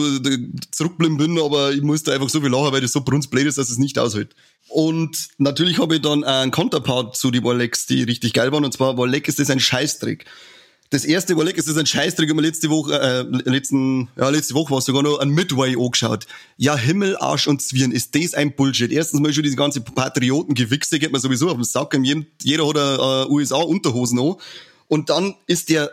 zurückgeblieben 0.69 1.17
bin, 1.17 1.39
aber 1.39 1.71
ich 1.71 1.81
musste 1.81 2.13
einfach 2.13 2.29
so 2.29 2.39
viel 2.39 2.51
lachen, 2.51 2.71
weil 2.71 2.81
das 2.81 2.91
so 2.91 3.01
brunstblöd 3.01 3.47
ist, 3.47 3.57
dass 3.57 3.71
es 3.71 3.79
nicht 3.79 3.97
aushält. 3.97 4.35
Und 4.67 5.29
natürlich 5.39 5.79
habe 5.79 5.95
ich 5.95 6.01
dann 6.01 6.23
einen 6.23 6.51
Counterpart 6.51 7.17
zu 7.17 7.31
die 7.31 7.43
Warlecks, 7.43 7.87
die 7.87 8.03
richtig 8.03 8.33
geil 8.33 8.51
waren, 8.51 8.63
und 8.63 8.73
zwar 8.73 8.95
Warleck 8.95 9.27
ist 9.27 9.39
das 9.39 9.49
ein 9.49 9.59
Scheißtrick. 9.59 10.25
Das 10.91 11.05
erste 11.05 11.37
Warleck 11.37 11.57
ist 11.57 11.69
das 11.69 11.77
ein 11.77 11.85
Scheißtrick, 11.85 12.29
haben 12.29 12.35
wir 12.35 12.41
letzte 12.41 12.69
Woche, 12.69 12.99
äh, 12.99 13.49
letzten, 13.49 14.09
ja, 14.17 14.27
letzte 14.27 14.55
Woche 14.55 14.71
war 14.71 14.79
es 14.79 14.85
sogar 14.85 15.01
noch 15.01 15.19
ein 15.19 15.29
Midway 15.29 15.77
angeschaut. 15.77 16.27
Ja, 16.57 16.75
Himmel, 16.75 17.15
Arsch 17.15 17.47
und 17.47 17.61
Zwirn, 17.61 17.93
ist 17.93 18.13
das 18.13 18.33
ein 18.33 18.53
Bullshit. 18.57 18.91
Erstens 18.91 19.21
mal 19.21 19.31
schon 19.31 19.43
diese 19.43 19.55
ganze 19.55 19.79
Patriotengewichse, 19.79 20.99
geht 20.99 21.13
man 21.13 21.21
sowieso 21.21 21.47
auf 21.47 21.55
den 21.55 21.63
Sack, 21.63 21.97
jeder 22.43 22.67
hat 22.67 22.77
eine 22.77 23.25
äh, 23.25 23.31
USA-Unterhosen 23.31 24.19
an. 24.19 24.35
Und 24.89 25.09
dann 25.09 25.35
ist 25.47 25.69
der, 25.69 25.89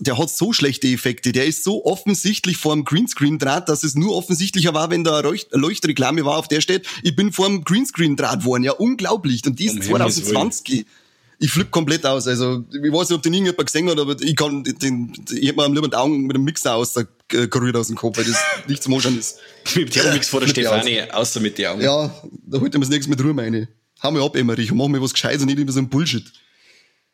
der 0.00 0.18
hat 0.18 0.30
so 0.30 0.52
schlechte 0.52 0.88
Effekte. 0.88 1.30
Der 1.30 1.46
ist 1.46 1.62
so 1.62 1.84
offensichtlich 1.84 2.56
vorm 2.56 2.84
Greenscreen-Draht, 2.84 3.68
dass 3.68 3.84
es 3.84 3.94
nur 3.94 4.16
offensichtlicher 4.16 4.74
war, 4.74 4.90
wenn 4.90 5.04
da 5.04 5.20
Leuchtreklame 5.20 6.24
war, 6.24 6.38
auf 6.38 6.48
der 6.48 6.60
steht, 6.60 6.88
ich 7.04 7.14
bin 7.14 7.30
vorm 7.30 7.62
Greenscreen-Draht 7.62 8.44
worden. 8.44 8.64
Ja, 8.64 8.72
unglaublich. 8.72 9.46
Und 9.46 9.60
dies 9.60 9.74
um 9.74 9.82
2020. 9.82 10.86
Ich 11.42 11.50
flipp 11.50 11.70
komplett 11.70 12.04
aus. 12.04 12.28
Also, 12.28 12.64
ich 12.70 12.92
weiß 12.92 13.08
nicht, 13.08 13.16
ob 13.16 13.22
den 13.22 13.32
irgendjemand 13.32 13.66
gesehen 13.66 13.88
hat, 13.88 13.98
aber 13.98 14.14
ich 14.20 14.36
kann, 14.36 14.62
den, 14.62 15.12
ich 15.30 15.48
hätte 15.48 15.56
mir 15.56 15.64
am 15.64 15.72
lieben 15.72 15.92
Augen 15.94 16.26
mit 16.26 16.36
dem 16.36 16.44
Mixer 16.44 16.74
aus 16.74 16.92
der 16.92 17.08
gerührt 17.30 17.76
aus 17.76 17.86
dem 17.86 17.96
Kopf, 17.96 18.18
weil 18.18 18.24
das 18.24 18.38
nicht 18.66 18.82
zum 18.82 18.94
Anschauen 18.94 19.18
ist. 19.18 19.38
mit 19.74 19.90
Thermomix 19.92 20.28
vor 20.28 20.40
der 20.40 20.48
Stefanie, 20.48 21.02
außer 21.10 21.40
mit 21.40 21.56
den 21.58 21.66
Augen. 21.66 21.80
Ja, 21.80 22.14
da 22.46 22.60
holt 22.60 22.74
mir 22.74 22.80
das 22.80 22.88
nächste 22.88 23.10
mit 23.10 23.22
Ruhe 23.22 23.32
meine. 23.32 23.68
Hau 24.02 24.10
mir 24.10 24.22
ab, 24.22 24.36
Emmerich, 24.36 24.70
und 24.70 24.78
mach 24.78 24.88
mir 24.88 25.00
was 25.00 25.12
Gescheites 25.12 25.42
und 25.42 25.46
nicht 25.46 25.58
immer 25.58 25.72
so 25.72 25.80
ein 25.80 25.88
Bullshit. 25.88 26.24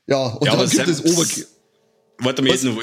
Ja, 0.06 0.26
und 0.26 0.46
ja, 0.46 0.56
dann 0.56 0.68
gibt 0.68 0.88
es 0.88 1.04
Oberkill. 1.04 1.46
Warte 2.18 2.40
mal, 2.40 2.50
jetzt 2.50 2.64
noch, 2.64 2.80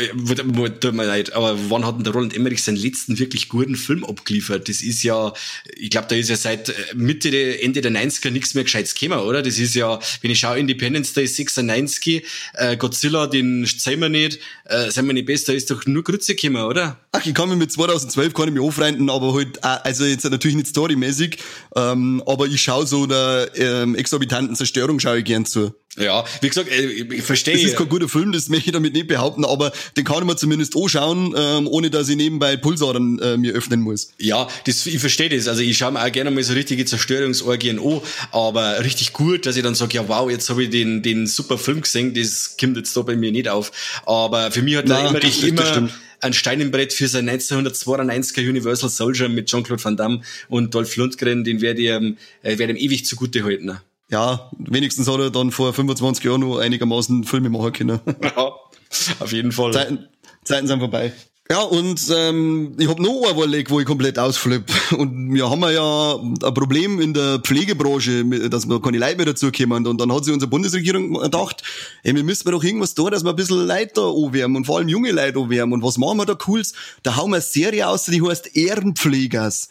tut 0.79 0.93
mir 0.93 1.05
leid, 1.05 1.33
aber 1.33 1.57
wann 1.69 1.85
hat 1.85 1.97
denn 1.97 2.03
der 2.03 2.13
Roland 2.13 2.35
Emmerich 2.35 2.61
seinen 2.61 2.75
letzten 2.75 3.17
wirklich 3.17 3.49
guten 3.49 3.75
Film 3.75 4.03
abgeliefert? 4.03 4.69
Das 4.69 4.83
ist 4.83 5.01
ja, 5.01 5.33
ich 5.75 5.89
glaube, 5.89 6.07
da 6.09 6.15
ist 6.15 6.29
ja 6.29 6.35
seit 6.35 6.69
äh, 6.69 6.73
Mitte, 6.93 7.31
der, 7.31 7.63
Ende 7.63 7.81
der 7.81 7.91
90er 7.91 8.29
nichts 8.29 8.53
mehr 8.53 8.63
gescheites 8.63 8.93
gekommen, 8.93 9.19
oder? 9.21 9.41
Das 9.41 9.57
ist 9.57 9.73
ja, 9.73 9.99
wenn 10.21 10.29
ich 10.29 10.39
schaue, 10.39 10.59
Independence 10.59 11.13
Day 11.13 11.25
96, 11.25 12.23
äh, 12.53 12.77
Godzilla, 12.77 13.25
den 13.25 13.65
sehen 13.65 14.01
wir 14.01 14.09
nicht, 14.09 14.39
äh, 14.65 14.91
sind 14.91 15.07
wir 15.07 15.13
nicht 15.13 15.25
besser, 15.25 15.55
ist 15.55 15.71
doch 15.71 15.83
nur 15.87 16.03
Grütze 16.03 16.35
gekommen, 16.35 16.63
oder? 16.63 16.99
Ach, 17.11 17.25
ich 17.25 17.33
kann 17.33 17.49
mich 17.49 17.57
mit 17.57 17.71
2012 17.71 18.33
kann 18.35 18.49
ich 18.49 18.53
mich 18.53 18.63
aufreden, 18.63 19.09
aber 19.09 19.33
halt, 19.33 19.57
äh, 19.57 19.61
also 19.83 20.05
jetzt 20.05 20.25
natürlich 20.25 20.57
nicht 20.57 20.67
storymäßig, 20.67 21.37
ähm, 21.75 22.21
aber 22.27 22.45
ich 22.45 22.61
schaue 22.61 22.85
so 22.85 23.07
der 23.07 23.49
ähm, 23.55 23.95
exorbitanten 23.95 24.55
Zerstörung 24.55 24.99
schaue 24.99 25.19
ich 25.19 25.25
gern 25.25 25.45
zu. 25.45 25.73
Ja, 25.97 26.25
wie 26.41 26.49
gesagt, 26.49 26.69
äh, 26.69 26.85
ich 26.85 27.23
verstehe. 27.23 27.53
Das 27.53 27.63
ist 27.63 27.75
kein 27.75 27.87
guter 27.87 28.09
Film, 28.09 28.31
das 28.31 28.49
möchte 28.49 28.67
ich 28.67 28.73
damit 28.73 28.93
nicht 28.93 29.07
behaupten, 29.07 29.22
aber 29.23 29.71
den 29.97 30.03
kann 30.03 30.19
ich 30.19 30.25
mir 30.25 30.35
zumindest 30.35 30.75
anschauen, 30.75 31.33
ähm, 31.35 31.67
ohne 31.67 31.89
dass 31.89 32.09
ich 32.09 32.15
nebenbei 32.15 32.57
Pulsadern 32.57 33.19
äh, 33.19 33.37
mir 33.37 33.53
öffnen 33.53 33.81
muss. 33.81 34.11
Ja, 34.17 34.47
das, 34.65 34.85
ich 34.85 34.99
verstehe 34.99 35.29
das. 35.29 35.47
Also 35.47 35.61
ich 35.61 35.77
schaue 35.77 35.91
mir 35.91 36.03
auch 36.03 36.11
gerne 36.11 36.31
mal 36.31 36.43
so 36.43 36.53
richtige 36.53 36.85
Zerstörungsorgien 36.85 37.79
an, 37.79 38.01
aber 38.31 38.83
richtig 38.83 39.13
gut, 39.13 39.45
dass 39.45 39.55
ich 39.55 39.63
dann 39.63 39.75
sage, 39.75 39.95
ja 39.95 40.07
wow, 40.07 40.29
jetzt 40.29 40.49
habe 40.49 40.63
ich 40.63 40.69
den, 40.69 41.01
den 41.01 41.27
super 41.27 41.57
Film 41.57 41.81
gesehen, 41.81 42.13
das 42.13 42.55
kommt 42.59 42.77
jetzt 42.77 42.95
da 42.95 43.01
bei 43.01 43.15
mir 43.15 43.31
nicht 43.31 43.49
auf. 43.49 43.71
Aber 44.05 44.51
für 44.51 44.61
mich 44.61 44.75
hat 44.75 44.89
da 44.89 45.07
immer, 45.07 45.19
das, 45.19 45.43
immer 45.43 45.89
ein 46.21 46.33
Stein 46.33 46.61
im 46.61 46.71
Brett 46.71 46.93
für 46.93 47.07
sein 47.07 47.29
1992er 47.29 48.47
Universal 48.49 48.89
Soldier 48.89 49.29
mit 49.29 49.47
Jean-Claude 49.47 49.83
Van 49.83 49.97
Damme 49.97 50.21
und 50.47 50.73
Dolph 50.73 50.95
Lundgren, 50.95 51.43
den 51.43 51.61
werde 51.61 51.81
ich, 51.81 51.89
ähm, 51.89 52.17
äh, 52.41 52.57
werde 52.57 52.73
ihm 52.73 52.77
ewig 52.77 53.05
zugute 53.05 53.43
halten 53.43 53.77
ja, 54.13 54.51
wenigstens 54.59 55.07
hat 55.07 55.19
er 55.19 55.31
dann 55.31 55.49
vor 55.49 55.73
25 55.73 56.23
Jahren 56.23 56.41
noch 56.41 56.59
einigermaßen 56.59 57.23
Filme 57.23 57.49
machen 57.49 57.73
können. 57.73 57.99
Ja, 58.23 58.51
auf 59.19 59.31
jeden 59.31 59.51
Fall. 59.51 59.73
Zeiten, 59.73 60.07
Zeiten 60.43 60.67
sind 60.67 60.79
vorbei. 60.79 61.13
Ja, 61.51 61.61
und 61.61 62.01
ähm, 62.15 62.73
ich 62.79 62.87
habe 62.87 63.03
noch 63.03 63.27
ein 63.27 63.35
Überleg, 63.35 63.69
wo 63.69 63.79
ich 63.79 63.85
komplett 63.85 64.17
ausflippe. 64.17 64.73
Und 64.97 65.33
wir 65.33 65.49
haben 65.49 65.61
ja 65.61 66.15
ein 66.15 66.53
Problem 66.53 67.01
in 67.01 67.13
der 67.13 67.39
Pflegebranche, 67.39 68.23
dass 68.49 68.67
wir 68.67 68.81
keine 68.81 68.97
Leute 68.97 69.17
mehr 69.17 69.25
dazukommen. 69.25 69.85
Und 69.85 69.99
dann 69.99 70.11
hat 70.11 70.23
sich 70.23 70.33
unsere 70.33 70.49
Bundesregierung 70.49 71.13
gedacht, 71.13 71.61
ey, 72.03 72.15
wir 72.15 72.23
müssen 72.23 72.49
doch 72.49 72.63
irgendwas 72.63 72.95
tun, 72.95 73.11
dass 73.11 73.23
wir 73.23 73.31
ein 73.31 73.35
bisschen 73.35 73.67
Leute 73.67 73.91
da 73.95 74.09
anwärmen 74.09 74.55
und 74.55 74.65
vor 74.65 74.77
allem 74.77 74.87
junge 74.87 75.11
Leute 75.11 75.37
anwärmen. 75.37 75.73
Und 75.73 75.83
was 75.83 75.97
machen 75.97 76.17
wir 76.17 76.25
da 76.25 76.33
Cooles? 76.33 76.73
Da 77.03 77.17
hauen 77.17 77.31
wir 77.31 77.35
eine 77.35 77.43
Serie 77.43 77.89
aus, 77.89 78.05
die 78.05 78.21
heißt 78.21 78.55
Ehrenpflegers. 78.55 79.69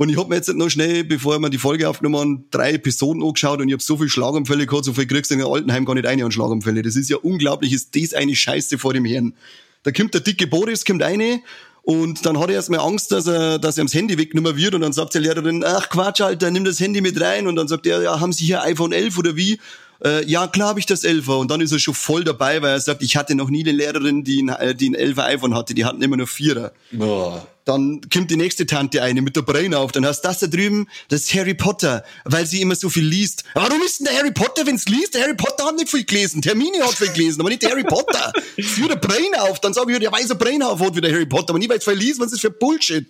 Und 0.00 0.08
ich 0.08 0.16
habe 0.16 0.30
mir 0.30 0.36
jetzt 0.36 0.48
noch 0.54 0.70
schnell, 0.70 1.04
bevor 1.04 1.38
wir 1.40 1.50
die 1.50 1.58
Folge 1.58 1.86
aufgenommen 1.86 2.18
haben, 2.18 2.44
drei 2.50 2.72
Episoden 2.72 3.22
angeschaut 3.22 3.60
und 3.60 3.68
ich 3.68 3.74
habe 3.74 3.82
so 3.82 3.98
viel 3.98 4.08
Schlaganfälle 4.08 4.64
gehabt, 4.64 4.86
so 4.86 4.94
viel 4.94 5.06
kriegst 5.06 5.30
du 5.30 5.34
in 5.34 5.42
Altenheim 5.42 5.84
gar 5.84 5.94
nicht 5.94 6.06
eine 6.06 6.24
an 6.24 6.32
Schlaganfälle. 6.32 6.80
Das 6.80 6.96
ist 6.96 7.10
ja 7.10 7.18
unglaublich, 7.18 7.74
ist 7.74 7.94
das 7.94 8.14
eine 8.14 8.34
Scheiße 8.34 8.78
vor 8.78 8.94
dem 8.94 9.04
Herrn. 9.04 9.34
Da 9.82 9.92
kommt 9.92 10.14
der 10.14 10.22
dicke 10.22 10.46
Boris, 10.46 10.86
kommt 10.86 11.02
eine 11.02 11.42
und 11.82 12.24
dann 12.24 12.40
hat 12.40 12.48
er 12.48 12.54
erstmal 12.54 12.80
Angst, 12.80 13.12
dass 13.12 13.26
er, 13.26 13.58
dass 13.58 13.76
er 13.76 13.84
das 13.84 13.92
Handy 13.92 14.16
weggenommen 14.16 14.56
wird 14.56 14.74
und 14.74 14.80
dann 14.80 14.94
sagt 14.94 15.12
die 15.12 15.18
Lehrerin, 15.18 15.62
ach 15.66 15.90
Quatsch, 15.90 16.22
Alter, 16.22 16.50
nimm 16.50 16.64
das 16.64 16.80
Handy 16.80 17.02
mit 17.02 17.20
rein 17.20 17.46
und 17.46 17.56
dann 17.56 17.68
sagt 17.68 17.86
er, 17.86 18.00
ja, 18.00 18.20
haben 18.20 18.32
Sie 18.32 18.46
hier 18.46 18.62
iPhone 18.62 18.92
11 18.92 19.18
oder 19.18 19.36
wie? 19.36 19.60
Äh, 20.04 20.24
ja, 20.26 20.46
klar 20.46 20.68
habe 20.68 20.80
ich 20.80 20.86
das 20.86 21.04
11er. 21.04 21.36
Und 21.36 21.50
dann 21.50 21.60
ist 21.60 21.72
er 21.72 21.78
schon 21.78 21.94
voll 21.94 22.24
dabei, 22.24 22.62
weil 22.62 22.72
er 22.72 22.80
sagt, 22.80 23.02
ich 23.02 23.16
hatte 23.16 23.34
noch 23.34 23.50
nie 23.50 23.62
eine 23.62 23.72
Lehrerin, 23.72 24.24
die 24.24 24.42
ein, 24.42 24.48
äh, 24.48 24.74
die 24.74 24.90
ein 24.90 24.96
11er 24.96 25.24
iPhone 25.24 25.54
hatte, 25.54 25.74
die 25.74 25.84
hatten 25.84 26.02
immer 26.02 26.16
nur 26.16 26.26
Vierer. 26.26 26.72
Boah. 26.92 27.46
Dann 27.66 28.00
kommt 28.12 28.30
die 28.30 28.36
nächste 28.36 28.66
Tante 28.66 29.02
eine 29.02 29.22
mit 29.22 29.36
der 29.36 29.42
Brain 29.42 29.74
auf. 29.74 29.92
Dann 29.92 30.04
hast 30.06 30.22
du 30.22 30.28
das 30.28 30.40
da 30.40 30.46
drüben, 30.46 30.88
das 31.08 31.20
ist 31.22 31.34
Harry 31.34 31.54
Potter, 31.54 32.02
weil 32.24 32.46
sie 32.46 32.62
immer 32.62 32.74
so 32.74 32.88
viel 32.88 33.04
liest. 33.04 33.44
Warum 33.54 33.80
ist 33.82 34.00
denn 34.00 34.06
der 34.06 34.16
Harry 34.16 34.32
Potter, 34.32 34.66
wenn's 34.66 34.86
liest? 34.88 35.14
Der 35.14 35.22
Harry 35.22 35.36
Potter 35.36 35.66
hat 35.66 35.76
nicht 35.76 35.90
viel 35.90 36.04
gelesen. 36.04 36.42
Termine 36.42 36.82
hat 36.82 36.94
viel 36.94 37.12
gelesen, 37.12 37.40
aber 37.40 37.50
nicht 37.50 37.62
der 37.62 37.70
Harry 37.70 37.84
Potter. 37.84 38.32
Es 38.56 38.78
wird 38.78 38.90
der 38.90 38.96
Brain 38.96 39.34
auf. 39.38 39.60
Dann 39.60 39.74
sage 39.74 39.92
ich, 39.92 39.98
der 39.98 40.10
weiße 40.10 40.34
Brain 40.34 40.62
auf 40.62 40.80
hat 40.80 40.96
wie 40.96 41.00
der 41.00 41.12
Harry 41.12 41.26
Potter, 41.26 41.50
aber 41.50 41.58
nicht, 41.58 41.70
weil 41.70 41.78
es 41.78 41.84
viel 41.84 41.92
liest, 41.94 42.18
was 42.18 42.32
ist 42.32 42.40
für 42.40 42.50
Bullshit. 42.50 43.06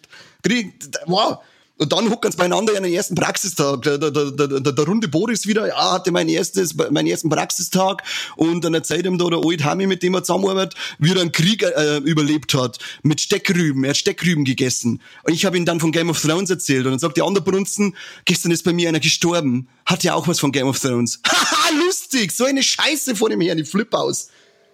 Wow. 1.07 1.39
Und 1.81 1.93
dann 1.95 2.11
hucken 2.11 2.31
sie 2.31 2.37
beieinander 2.37 2.77
an 2.77 2.83
den 2.83 2.93
ersten 2.93 3.15
Praxistag. 3.15 3.81
Der, 3.83 3.97
der, 3.97 4.11
der, 4.11 4.31
der, 4.31 4.73
der 4.73 4.85
runde 4.85 5.09
Boris 5.09 5.47
wieder, 5.47 5.67
ja, 5.67 5.93
hatte 5.93 6.13
mein 6.13 6.29
erstes, 6.29 6.75
meinen 6.75 7.07
ersten 7.07 7.31
Praxistag 7.31 8.03
und 8.37 8.63
dann 8.63 8.75
erzählt 8.75 9.07
ihm 9.07 9.17
da 9.17 9.31
der 9.31 9.41
alte 9.43 9.65
Hami, 9.65 9.87
mit 9.87 10.03
dem 10.03 10.13
er 10.13 10.23
zusammenarbeitet, 10.23 10.75
wie 10.99 11.13
er 11.13 11.23
einen 11.23 11.33
Krieg 11.33 11.63
äh, 11.63 11.97
überlebt 11.99 12.53
hat. 12.53 12.79
Mit 13.03 13.23
Steckrüben. 13.23 13.83
Er 13.85 13.91
hat 13.91 13.97
Steckrüben 13.97 14.45
gegessen. 14.45 15.01
Und 15.25 15.33
ich 15.33 15.47
habe 15.47 15.57
ihm 15.57 15.65
dann 15.65 15.81
von 15.81 15.91
Game 15.91 16.11
of 16.11 16.21
Thrones 16.21 16.51
erzählt. 16.51 16.85
Und 16.85 16.93
dann 16.93 16.99
sagt 16.99 17.17
die 17.17 17.23
andere 17.23 17.43
Brunsten, 17.43 17.97
gestern 18.27 18.53
ist 18.53 18.63
bei 18.63 18.75
mir 18.75 18.91
einer 18.91 19.01
gestorben. 19.01 19.67
Hat 19.87 20.05
ja 20.05 20.13
auch 20.13 20.29
was 20.29 20.39
von 20.39 20.53
Game 20.53 20.67
of 20.67 20.79
Thrones. 20.79 21.21
Haha, 21.27 21.75
lustig! 21.87 22.33
So 22.33 22.45
eine 22.45 22.63
Scheiße 22.63 23.17
vor 23.17 23.31
dem 23.31 23.41
Herrn, 23.41 23.59
ich 23.59 23.71
flipp 23.71 23.95
aus. 23.95 24.29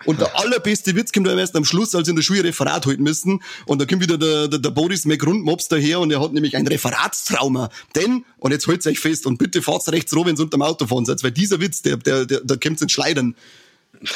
Und 0.04 0.20
der 0.20 0.38
allerbeste 0.38 0.94
Witz 0.94 1.12
kommt 1.12 1.26
dann 1.26 1.38
erst 1.38 1.56
am 1.56 1.64
Schluss, 1.64 1.94
als 1.94 2.08
in 2.08 2.16
der 2.16 2.22
Schule 2.22 2.44
Referat 2.44 2.86
halten 2.86 3.02
müssen. 3.02 3.42
Und 3.64 3.80
da 3.80 3.86
kommt 3.86 4.02
wieder 4.02 4.18
der, 4.18 4.48
der, 4.48 4.58
der 4.58 4.70
Boris 4.70 5.04
McGrundmops 5.04 5.68
daher 5.68 6.00
und 6.00 6.10
er 6.10 6.20
hat 6.20 6.32
nämlich 6.32 6.56
ein 6.56 6.66
Referatstrauma. 6.66 7.70
Denn, 7.94 8.24
und 8.38 8.52
jetzt 8.52 8.66
halt's 8.66 8.86
euch 8.86 9.00
fest 9.00 9.26
und 9.26 9.38
bitte 9.38 9.62
fahrt's 9.62 9.90
rechts 9.90 10.14
rum, 10.14 10.26
wenn 10.26 10.36
ihr 10.36 10.42
unter 10.42 10.58
dem 10.58 10.62
Auto 10.62 10.86
fahren 10.86 11.06
seid, 11.06 11.22
weil 11.22 11.32
dieser 11.32 11.60
Witz, 11.60 11.82
der, 11.82 11.96
der, 11.96 12.26
der, 12.26 12.40
der 12.40 12.58
kommt 12.58 12.80
ins 12.80 12.92
Schleidern. 12.92 13.34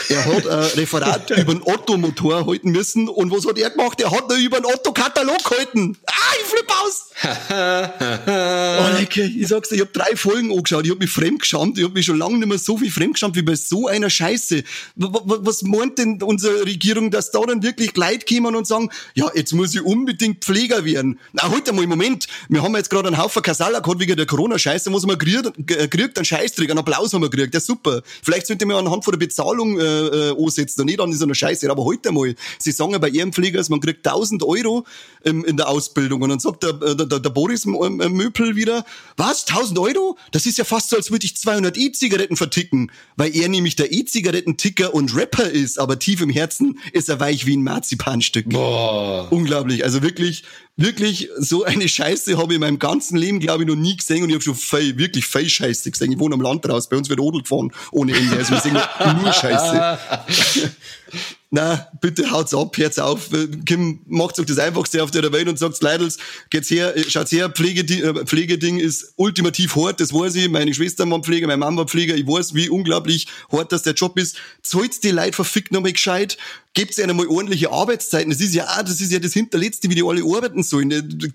Er 0.09 0.25
hat 0.25 0.47
ein 0.47 0.65
Referat 0.77 1.31
über 1.31 1.53
einen 1.53 1.63
Otto-Motor 1.63 2.47
halten 2.47 2.71
müssen. 2.71 3.09
Und 3.09 3.31
was 3.31 3.47
hat 3.47 3.59
er 3.59 3.71
gemacht? 3.71 4.01
Er 4.01 4.11
hat 4.11 4.31
da 4.31 4.37
über 4.37 4.59
einen 4.59 4.67
Otto-Katalog 4.67 5.43
gehalten. 5.45 5.97
Ah, 6.07 6.13
ich 6.41 6.47
flipp 6.47 6.71
aus! 6.71 7.07
oh, 7.51 8.99
lecker. 8.99 9.23
Ich 9.23 9.49
sag's 9.49 9.69
dir, 9.69 9.77
ich 9.77 9.81
hab 9.83 9.93
drei 9.93 10.17
Folgen 10.17 10.53
angeschaut. 10.53 10.85
Ich 10.85 10.91
hab 10.91 10.99
mich 10.99 11.11
fremd 11.11 11.41
geschämt. 11.41 11.79
Ich 11.79 11.85
hab 11.85 11.93
mich 11.93 12.07
schon 12.07 12.19
lange 12.19 12.39
nicht 12.39 12.49
mehr 12.49 12.59
so 12.59 12.77
viel 12.77 12.91
fremd 12.91 13.15
geschämt 13.15 13.37
wie 13.37 13.43
bei 13.43 13.55
so 13.55 13.89
einer 13.89 14.11
Scheiße. 14.11 14.63
Was 14.97 15.63
meint 15.63 15.99
denn 15.99 16.23
unsere 16.23 16.65
Regierung, 16.65 17.11
dass 17.11 17.31
da 17.31 17.41
dann 17.41 17.63
wirklich 17.63 17.95
Leute 17.97 18.25
kommen 18.27 18.57
und 18.57 18.67
sagen, 18.67 18.91
ja, 19.15 19.31
jetzt 19.35 19.53
muss 19.53 19.75
ich 19.75 19.83
unbedingt 19.83 20.45
Pfleger 20.45 20.85
werden? 20.85 21.19
Na, 21.33 21.51
halt 21.51 21.69
einmal, 21.69 21.87
Moment. 21.87 22.27
Wir 22.49 22.63
haben 22.63 22.75
jetzt 22.77 22.91
gerade 22.91 23.09
einen 23.09 23.19
Haufen 23.19 23.43
Kasala 23.43 23.81
gehabt 23.81 24.01
wegen 24.01 24.17
der 24.17 24.27
Corona-Scheiße. 24.27 24.93
Was 24.93 25.03
haben 25.03 25.11
wir 25.11 25.17
gekriegt? 25.17 25.91
kriegt? 25.91 26.19
Einen 26.19 26.25
Scheißträger, 26.25 26.73
einen 26.73 26.81
Applaus 26.81 27.13
haben 27.13 27.23
wir 27.23 27.31
gekriegt. 27.31 27.55
Ja, 27.55 27.61
super. 27.61 28.03
Vielleicht 28.23 28.47
sollte 28.47 28.67
man 28.67 28.77
anhand 28.77 29.05
von 29.05 29.13
der 29.13 29.19
Bezahlung 29.19 29.70
äh, 29.79 30.31
äh, 30.31 30.37
ansetzen 30.43 30.81
und 30.81 30.87
nicht 30.87 31.01
an 31.01 31.13
so 31.13 31.25
einer 31.25 31.35
Scheiße. 31.35 31.71
Aber 31.71 31.85
heute 31.85 32.09
einmal. 32.09 32.35
Sie 32.59 32.73
sagen 32.73 32.99
bei 33.01 33.09
ihrem 33.09 33.33
Pfleger, 33.33 33.63
man 33.69 33.81
kriegt 33.81 34.07
1000 34.07 34.43
Euro 34.43 34.85
ähm, 35.25 35.45
in 35.45 35.57
der 35.57 35.69
Ausbildung. 35.69 36.23
Und 36.23 36.31
dann 36.31 36.41
sagt 36.41 36.63
der, 36.63 36.73
der, 36.73 37.07
der, 37.07 37.19
der 37.19 37.31
Boris 37.31 37.67
Möpel 37.67 38.57
wieder, 38.57 38.85
was, 39.17 39.47
1000 39.47 39.79
Euro? 39.79 40.17
Das 40.33 40.47
ist 40.47 40.59
ja 40.59 40.65
fast 40.65 40.91
so, 40.91 40.97
als 40.97 41.11
würde 41.11 41.27
ich 41.27 41.37
200 41.37 41.77
E-Zigaretten 41.77 42.37
verticken. 42.37 42.91
Weil 43.17 43.35
er 43.37 43.49
nämlich 43.49 43.77
der 43.77 43.93
E-Zigarettenticker 43.93 44.95
und 44.95 45.15
Rapper 45.15 45.49
ist, 45.49 45.79
aber 45.79 45.99
tief 45.99 46.21
im 46.21 46.31
Herzen 46.31 46.79
ist 46.93 47.09
er 47.09 47.21
weich 47.21 47.47
wie 47.47 47.57
ein 47.57 47.63
Marzipanstück. 47.63 48.49
Boah. 48.49 49.29
Unglaublich. 49.31 49.85
Also 49.85 50.03
wirklich, 50.03 50.45
wirklich 50.81 51.29
so 51.39 51.65
eine 51.65 51.89
Scheiße 51.89 52.37
habe 52.39 52.53
ich 52.53 52.57
in 52.57 52.61
meinem 52.61 52.79
ganzen 52.79 53.17
Leben, 53.17 53.41
glaube 53.41 53.63
ich, 53.63 53.69
noch 53.69 53.77
nie 53.77 53.97
gesehen 53.97 54.23
und 54.23 54.31
ich 54.31 54.35
habe 54.35 54.45
schon 54.45 54.55
viel, 54.55 54.97
wirklich 54.99 55.27
viel 55.27 55.49
Scheiße 55.49 55.91
gesehen. 55.91 56.13
Ich 56.13 56.19
wohne 56.19 56.35
am 56.35 56.41
Land 56.41 56.69
raus, 56.69 56.89
bei 56.89 56.97
uns 56.97 57.09
wird 57.09 57.21
Odel 57.21 57.43
gefahren 57.43 57.73
ohne 57.93 58.17
Ende. 58.17 58.37
Also 58.37 58.53
wir 58.53 58.61
sehen 58.61 58.79
nur 59.23 59.33
Scheiße. 59.33 59.99
na, 61.51 61.89
bitte 62.01 62.31
haut's 62.31 62.55
ab, 62.55 62.77
hört's 62.77 62.99
auf. 62.99 63.31
Kim 63.67 64.01
macht 64.07 64.39
euch 64.39 64.47
das 64.47 64.59
Einfachste 64.59 65.03
auf 65.03 65.11
der 65.11 65.33
Welt 65.33 65.49
und 65.49 65.59
sagt, 65.59 65.83
Leidels, 65.83 66.19
geht's 66.49 66.71
her, 66.71 66.97
äh, 66.97 67.03
schaut's 67.09 67.33
her, 67.33 67.51
Pflegeding, 67.51 68.03
äh, 68.03 68.25
Pflegeding 68.25 68.79
ist 68.79 69.15
ultimativ 69.17 69.75
hart, 69.75 70.01
das 70.01 70.15
weiß 70.15 70.37
ich. 70.37 70.49
Meine 70.49 70.73
Schwester 70.73 71.09
war 71.11 71.21
Pfleger, 71.21 71.49
meine 71.49 71.59
Mama 71.59 71.79
war 71.79 71.87
Pfleger, 71.87 72.15
ich 72.15 72.27
weiß, 72.27 72.55
wie 72.55 72.69
unglaublich 72.69 73.27
hart 73.51 73.73
das 73.73 73.83
der 73.83 73.95
Job 73.95 74.19
ist. 74.19 74.37
Zahlt 74.63 75.03
die 75.03 75.11
Leute 75.11 75.33
verfickt 75.33 75.73
nochmal 75.73 75.93
gescheit, 75.93 76.39
gebt 76.75 76.97
ihnen 76.99 77.17
mal 77.17 77.27
ordentliche 77.27 77.71
Arbeitszeiten. 77.71 78.31
Das 78.31 78.41
ist 78.41 78.55
ja, 78.55 78.83
das 78.83 79.01
ist 79.01 79.11
ja 79.11 79.19
das 79.19 79.33
Hinterletzte, 79.33 79.91
wie 79.91 79.95
die 79.95 80.05
alle 80.05 80.23
arbeiten 80.23 80.63
sollen. 80.63 80.91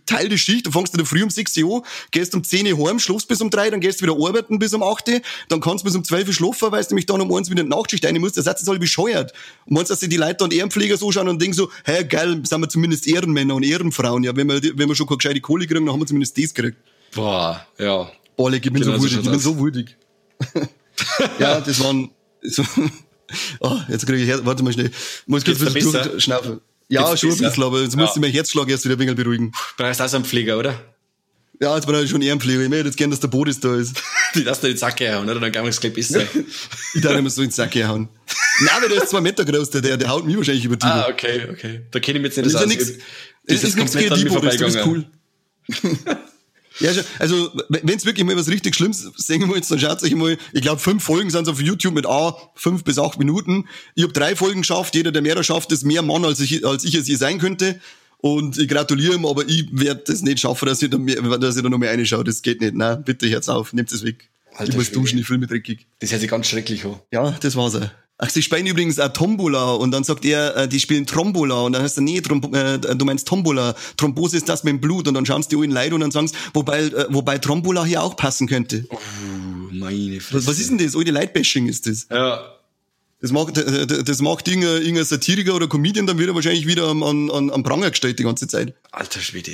Teil 0.05 0.29
die 0.29 0.37
Schicht, 0.37 0.65
du 0.65 0.71
fängst 0.71 0.93
in 0.93 0.97
der 0.97 1.05
Früh 1.05 1.23
um 1.23 1.29
6 1.29 1.57
Uhr 1.57 1.83
gehst 2.11 2.33
um 2.35 2.43
10 2.43 2.71
Uhr 2.73 2.89
heim, 2.89 2.99
schläfst 2.99 3.27
bis 3.27 3.41
um 3.41 3.49
3, 3.49 3.71
dann 3.71 3.81
gehst 3.81 4.01
du 4.01 4.05
wieder 4.05 4.13
arbeiten 4.13 4.59
bis 4.59 4.73
um 4.73 4.81
8 4.81 5.09
Uhr, 5.09 5.21
dann 5.49 5.59
kannst 5.59 5.83
du 5.83 5.85
bis 5.85 5.95
um 5.95 6.03
12 6.03 6.27
Uhr 6.27 6.33
schlafen, 6.33 6.71
weil 6.71 6.83
du 6.83 6.89
nämlich 6.89 7.05
dann 7.05 7.21
um 7.21 7.33
1 7.33 7.49
wieder 7.49 7.61
in 7.61 7.69
die 7.69 7.75
Nachtschicht 7.75 8.05
rein 8.05 8.19
musst. 8.19 8.37
Der 8.37 8.43
Satz 8.43 8.61
ist 8.61 8.69
alle 8.69 8.79
bescheuert. 8.79 9.33
Und 9.65 9.73
meinst, 9.73 9.91
dass 9.91 9.99
sie 9.99 10.09
die 10.09 10.17
Leute 10.17 10.35
dann 10.35 10.51
Ehrenpfleger 10.51 10.97
so 10.97 11.11
schauen 11.11 11.27
und 11.27 11.41
denken 11.41 11.55
so, 11.55 11.69
hey, 11.83 12.05
geil, 12.05 12.41
sind 12.43 12.61
wir 12.61 12.69
zumindest 12.69 13.07
Ehrenmänner 13.07 13.55
und 13.55 13.63
Ehrenfrauen. 13.63 14.23
Ja, 14.23 14.35
wenn 14.35 14.47
wir, 14.47 14.61
wenn 14.61 14.87
wir 14.87 14.95
schon 14.95 15.07
keine 15.07 15.17
gescheite 15.17 15.41
Kohle 15.41 15.67
kriegen, 15.67 15.85
dann 15.85 15.93
haben 15.93 15.99
wir 15.99 16.07
zumindest 16.07 16.37
das 16.37 16.53
gekriegt. 16.53 16.77
Boah, 17.13 17.65
ja. 17.77 18.09
Boah, 18.35 18.51
ich 18.51 18.61
bin 18.61 18.73
Genau 18.73 18.97
so 18.97 19.03
wütig, 19.03 19.17
ich 19.17 19.29
bin 19.29 19.39
so 19.39 19.59
wütig. 19.59 19.97
ja, 21.39 21.61
das 21.61 21.79
waren, 21.81 22.09
so, 22.41 22.63
oh, 23.59 23.77
jetzt 23.89 24.05
kriege 24.05 24.21
ich, 24.21 24.27
Her 24.27 24.45
warte 24.45 24.63
mal 24.63 24.73
schnell, 24.73 24.91
muss 25.25 25.43
kurz 25.43 25.59
Geht's 25.59 25.67
ein 25.69 25.73
bisschen 25.73 26.03
durchschnaufen. 26.03 26.61
Ja, 26.87 27.09
Geht's 27.09 27.21
schon 27.21 27.31
ein 27.31 27.37
bisschen, 27.37 27.63
aber 27.63 27.81
jetzt 27.81 27.95
muss 27.95 28.15
ich 28.15 28.21
mein 28.21 28.31
Herzschlag 28.31 28.69
erst 28.69 28.85
wieder 28.85 28.95
ein 28.95 28.99
wenig 28.99 29.15
beruhigen. 29.15 29.51
Brauchst 29.77 30.01
auch 30.01 30.07
so 30.07 30.17
einen 30.17 30.25
Pfleger, 30.25 30.57
oder? 30.57 30.79
Ja, 31.61 31.73
jetzt 31.75 31.87
bin 31.87 31.95
ich 31.95 32.09
schon 32.09 32.21
Ehrenpfleger. 32.21 32.61
Ich 32.63 32.69
möchte 32.69 32.87
jetzt 32.87 32.97
gern, 32.97 33.09
dass 33.11 33.21
der 33.21 33.29
Bodis 33.29 33.59
da 33.59 33.75
ist. 33.75 33.95
Die 34.35 34.43
darfst 34.43 34.61
du 34.61 34.67
in 34.67 34.73
den 34.73 34.77
Sack 34.77 34.99
hauen, 35.01 35.23
oder? 35.29 35.39
Dann 35.39 35.51
kann 35.51 35.63
man 35.63 35.69
es 35.69 35.79
gleich 35.79 35.93
besser. 35.93 36.21
Ich 36.93 37.01
darf 37.01 37.17
immer 37.17 37.29
so 37.29 37.41
ins 37.41 37.55
Sack 37.55 37.73
hauen. 37.75 38.09
Nein, 38.59 38.69
aber 38.75 38.89
der 38.89 39.01
ist 39.03 39.09
zwei 39.09 39.21
Meter 39.21 39.45
groß, 39.45 39.69
der, 39.69 39.81
der, 39.81 39.97
der 39.97 40.09
haut 40.09 40.25
mich 40.25 40.35
wahrscheinlich 40.35 40.65
über 40.65 40.75
die. 40.75 40.85
ah, 40.85 41.07
okay, 41.09 41.47
okay. 41.49 41.81
Da 41.91 41.99
kenne 41.99 42.19
ich 42.19 42.23
mich 42.23 42.35
jetzt 42.35 42.53
das 42.53 42.65
nicht 42.67 42.79
ist 42.81 42.87
ja 42.89 42.91
aus. 42.91 42.97
nichts. 42.97 43.05
Das 43.47 43.61
Das 43.61 43.69
ist 43.69 43.75
nichts 43.77 43.93
gegen 43.97 44.15
die 44.15 44.25
Bodis, 44.25 44.57
du 44.57 44.65
bist 44.65 44.79
cool. 44.85 45.05
Ja, 46.79 46.91
also 47.19 47.51
wenn 47.69 47.95
es 47.95 48.05
wirklich 48.05 48.25
mal 48.25 48.35
was 48.35 48.49
richtig 48.49 48.75
Schlimmes 48.75 49.09
sehen 49.15 49.47
wollt, 49.47 49.69
dann 49.69 49.79
schaut 49.79 50.03
euch 50.03 50.15
mal, 50.15 50.37
ich 50.51 50.61
glaube 50.61 50.81
fünf 50.81 51.03
Folgen 51.03 51.29
sind 51.29 51.47
auf 51.47 51.61
YouTube 51.61 51.93
mit 51.93 52.05
A, 52.05 52.35
fünf 52.53 52.83
bis 52.83 52.99
acht 52.99 53.17
Minuten. 53.17 53.65
Ich 53.95 54.03
habe 54.03 54.13
drei 54.13 54.35
Folgen 54.35 54.61
geschafft, 54.61 54.95
jeder, 54.95 55.11
der 55.11 55.21
mehr 55.21 55.41
schafft, 55.43 55.71
ist 55.71 55.83
mehr 55.83 56.01
Mann, 56.01 56.25
als 56.25 56.39
ich, 56.39 56.65
als 56.65 56.83
ich 56.83 56.95
es 56.95 57.07
je 57.07 57.15
sein 57.15 57.39
könnte. 57.39 57.79
Und 58.17 58.57
ich 58.57 58.67
gratuliere 58.67 59.15
ihm, 59.15 59.25
aber 59.25 59.47
ich 59.47 59.67
werde 59.71 60.03
das 60.07 60.21
nicht 60.21 60.39
schaffen, 60.39 60.65
dass 60.65 60.81
ich 60.81 60.89
da, 60.89 60.97
mehr, 60.97 61.21
dass 61.37 61.55
ich 61.55 61.63
da 61.63 61.69
noch 61.69 61.77
mehr 61.77 61.91
reinschaue. 61.91 62.23
Das 62.23 62.41
geht 62.41 62.59
nicht. 62.59 62.73
Nein, 62.73 63.03
bitte 63.03 63.29
hört's 63.29 63.49
auf, 63.49 63.71
nehmt 63.71 63.91
es 63.91 64.03
weg. 64.03 64.29
Alter 64.55 64.71
ich 64.71 64.77
muss 64.77 64.91
duschen, 64.91 65.19
ich 65.19 65.27
fühle 65.27 65.39
mich 65.39 65.49
dreckig. 65.49 65.85
Das 65.99 66.11
hört 66.11 66.21
sich 66.21 66.29
ganz 66.29 66.47
schrecklich 66.47 66.85
an. 66.85 66.99
Ja, 67.11 67.31
das 67.31 67.55
war's. 67.55 67.75
auch. 67.75 67.89
Ach, 68.17 68.29
sie 68.29 68.41
spielen 68.41 68.65
übrigens 68.65 68.97
auch 68.97 69.09
Tombola 69.11 69.73
und 69.73 69.91
dann 69.91 70.05
sagt 70.05 70.23
er, 70.23 70.55
äh, 70.55 70.67
die 70.69 70.79
spielen 70.79 71.05
Trombola 71.05 71.61
und 71.61 71.73
dann 71.73 71.83
heißt 71.83 71.97
er, 71.97 72.01
nee, 72.01 72.21
Trom 72.21 72.41
äh, 72.53 72.77
du 72.79 73.03
meinst 73.03 73.27
Tombola. 73.27 73.75
Thrombose 73.97 74.37
ist 74.37 74.47
das 74.47 74.63
mit 74.63 74.71
dem 74.71 74.79
Blut 74.79 75.09
und 75.09 75.15
dann 75.15 75.25
schauen 75.25 75.43
sie 75.43 75.49
die 75.49 75.61
in 75.61 75.71
Leid 75.71 75.91
und 75.91 75.99
dann 75.99 76.11
sagen 76.11 76.29
sie, 76.29 76.35
wobei, 76.53 76.83
äh, 76.83 77.07
wobei 77.09 77.39
Trombola 77.39 77.83
hier 77.83 78.01
auch 78.01 78.15
passen 78.15 78.47
könnte. 78.47 78.85
Oh, 78.89 78.97
meine 79.71 80.21
Fresse. 80.21 80.35
Was, 80.35 80.47
was 80.47 80.59
ist 80.59 80.69
denn 80.69 80.77
das? 80.77 80.95
Alte 80.95 81.11
Leitbashing 81.11 81.67
ist 81.67 81.87
das. 81.87 82.07
Ja. 82.09 82.55
Das 83.19 83.31
macht, 83.31 83.57
äh, 83.57 84.03
das 84.03 84.21
macht 84.21 84.47
irgendein, 84.47 84.81
irgendein 84.81 85.03
Satiriker 85.03 85.53
oder 85.53 85.67
Comedian 85.67 86.07
dann 86.07 86.17
wieder 86.17 86.33
wahrscheinlich 86.33 86.67
wieder 86.67 86.87
am, 86.87 87.03
an, 87.03 87.29
am 87.51 87.63
Pranger 87.63 87.89
gestellt 87.89 88.17
die 88.19 88.23
ganze 88.23 88.47
Zeit. 88.47 88.75
Alter 88.91 89.19
Schwede. 89.19 89.51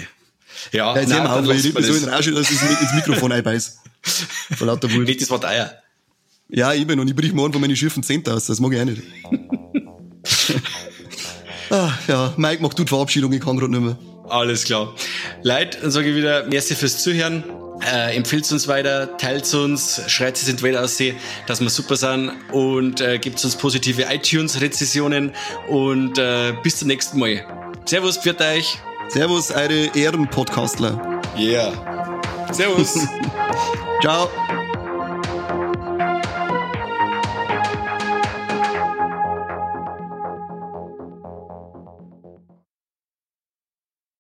Ja, 0.71 0.93
Ja, 0.93 1.01
jetzt 1.01 1.11
hör 1.11 1.23
mal 1.23 1.39
auf, 1.39 1.47
weil 1.47 1.55
ich 1.55 1.63
so 1.63 1.69
in 1.69 2.05
das. 2.05 2.07
Rausch, 2.07 2.31
dass 2.31 2.51
ich 2.51 2.61
ins 2.61 2.93
Mikrofon 2.93 3.31
einbeiß. 3.31 3.79
Vor 4.57 4.67
lauter 4.67 4.91
Wut. 4.91 5.07
Nicht 5.07 5.21
das 5.21 5.31
Wort 5.31 5.45
Eier. 5.45 5.80
Ja, 6.53 6.73
eben, 6.73 6.99
und 6.99 7.07
ich 7.09 7.15
brich 7.15 7.31
morgen 7.31 7.53
von 7.53 7.61
meinen 7.61 7.75
schiefen 7.77 8.03
Zehnt 8.03 8.27
aus, 8.27 8.45
das 8.45 8.59
mag 8.59 8.73
ich 8.73 8.81
auch 8.81 8.85
nicht. 8.85 9.01
ah, 11.69 11.93
ja, 12.07 12.33
Mike 12.35 12.61
macht 12.61 12.77
du 12.77 12.83
die 12.83 12.89
Verabschiedung, 12.89 13.31
ich 13.31 13.39
kann 13.39 13.57
gerade 13.57 13.71
nicht 13.71 13.81
mehr. 13.81 13.97
Alles 14.27 14.65
klar. 14.65 14.93
Leute, 15.43 15.79
dann 15.81 15.91
sage 15.91 16.09
ich 16.09 16.15
wieder, 16.15 16.45
merci 16.47 16.75
fürs 16.75 17.01
Zuhören. 17.01 17.43
Äh, 17.89 18.15
empfiehlt 18.15 18.51
uns 18.51 18.67
weiter, 18.67 19.17
teilt 19.17 19.51
uns, 19.53 20.01
schreit 20.07 20.35
es 20.35 20.47
in 20.47 20.57
die 20.57 20.63
Welt 20.63 20.77
aussehen, 20.77 21.15
dass 21.47 21.61
wir 21.61 21.69
super 21.69 21.95
sind 21.95 22.31
und 22.51 23.01
äh, 23.01 23.17
gibt 23.17 23.43
uns 23.43 23.55
positive 23.55 24.03
iTunes-Rezessionen 24.03 25.31
und 25.67 26.17
äh, 26.17 26.53
bis 26.61 26.77
zum 26.77 26.89
nächsten 26.89 27.17
Mal. 27.17 27.43
Servus, 27.85 28.17
pfiat 28.17 28.41
euch. 28.41 28.77
Servus, 29.07 29.51
eure 29.51 29.89
Ehrenpodcastler. 29.95 31.21
Yeah. 31.37 31.73
Servus. 32.51 32.93
Ciao. 34.01 34.29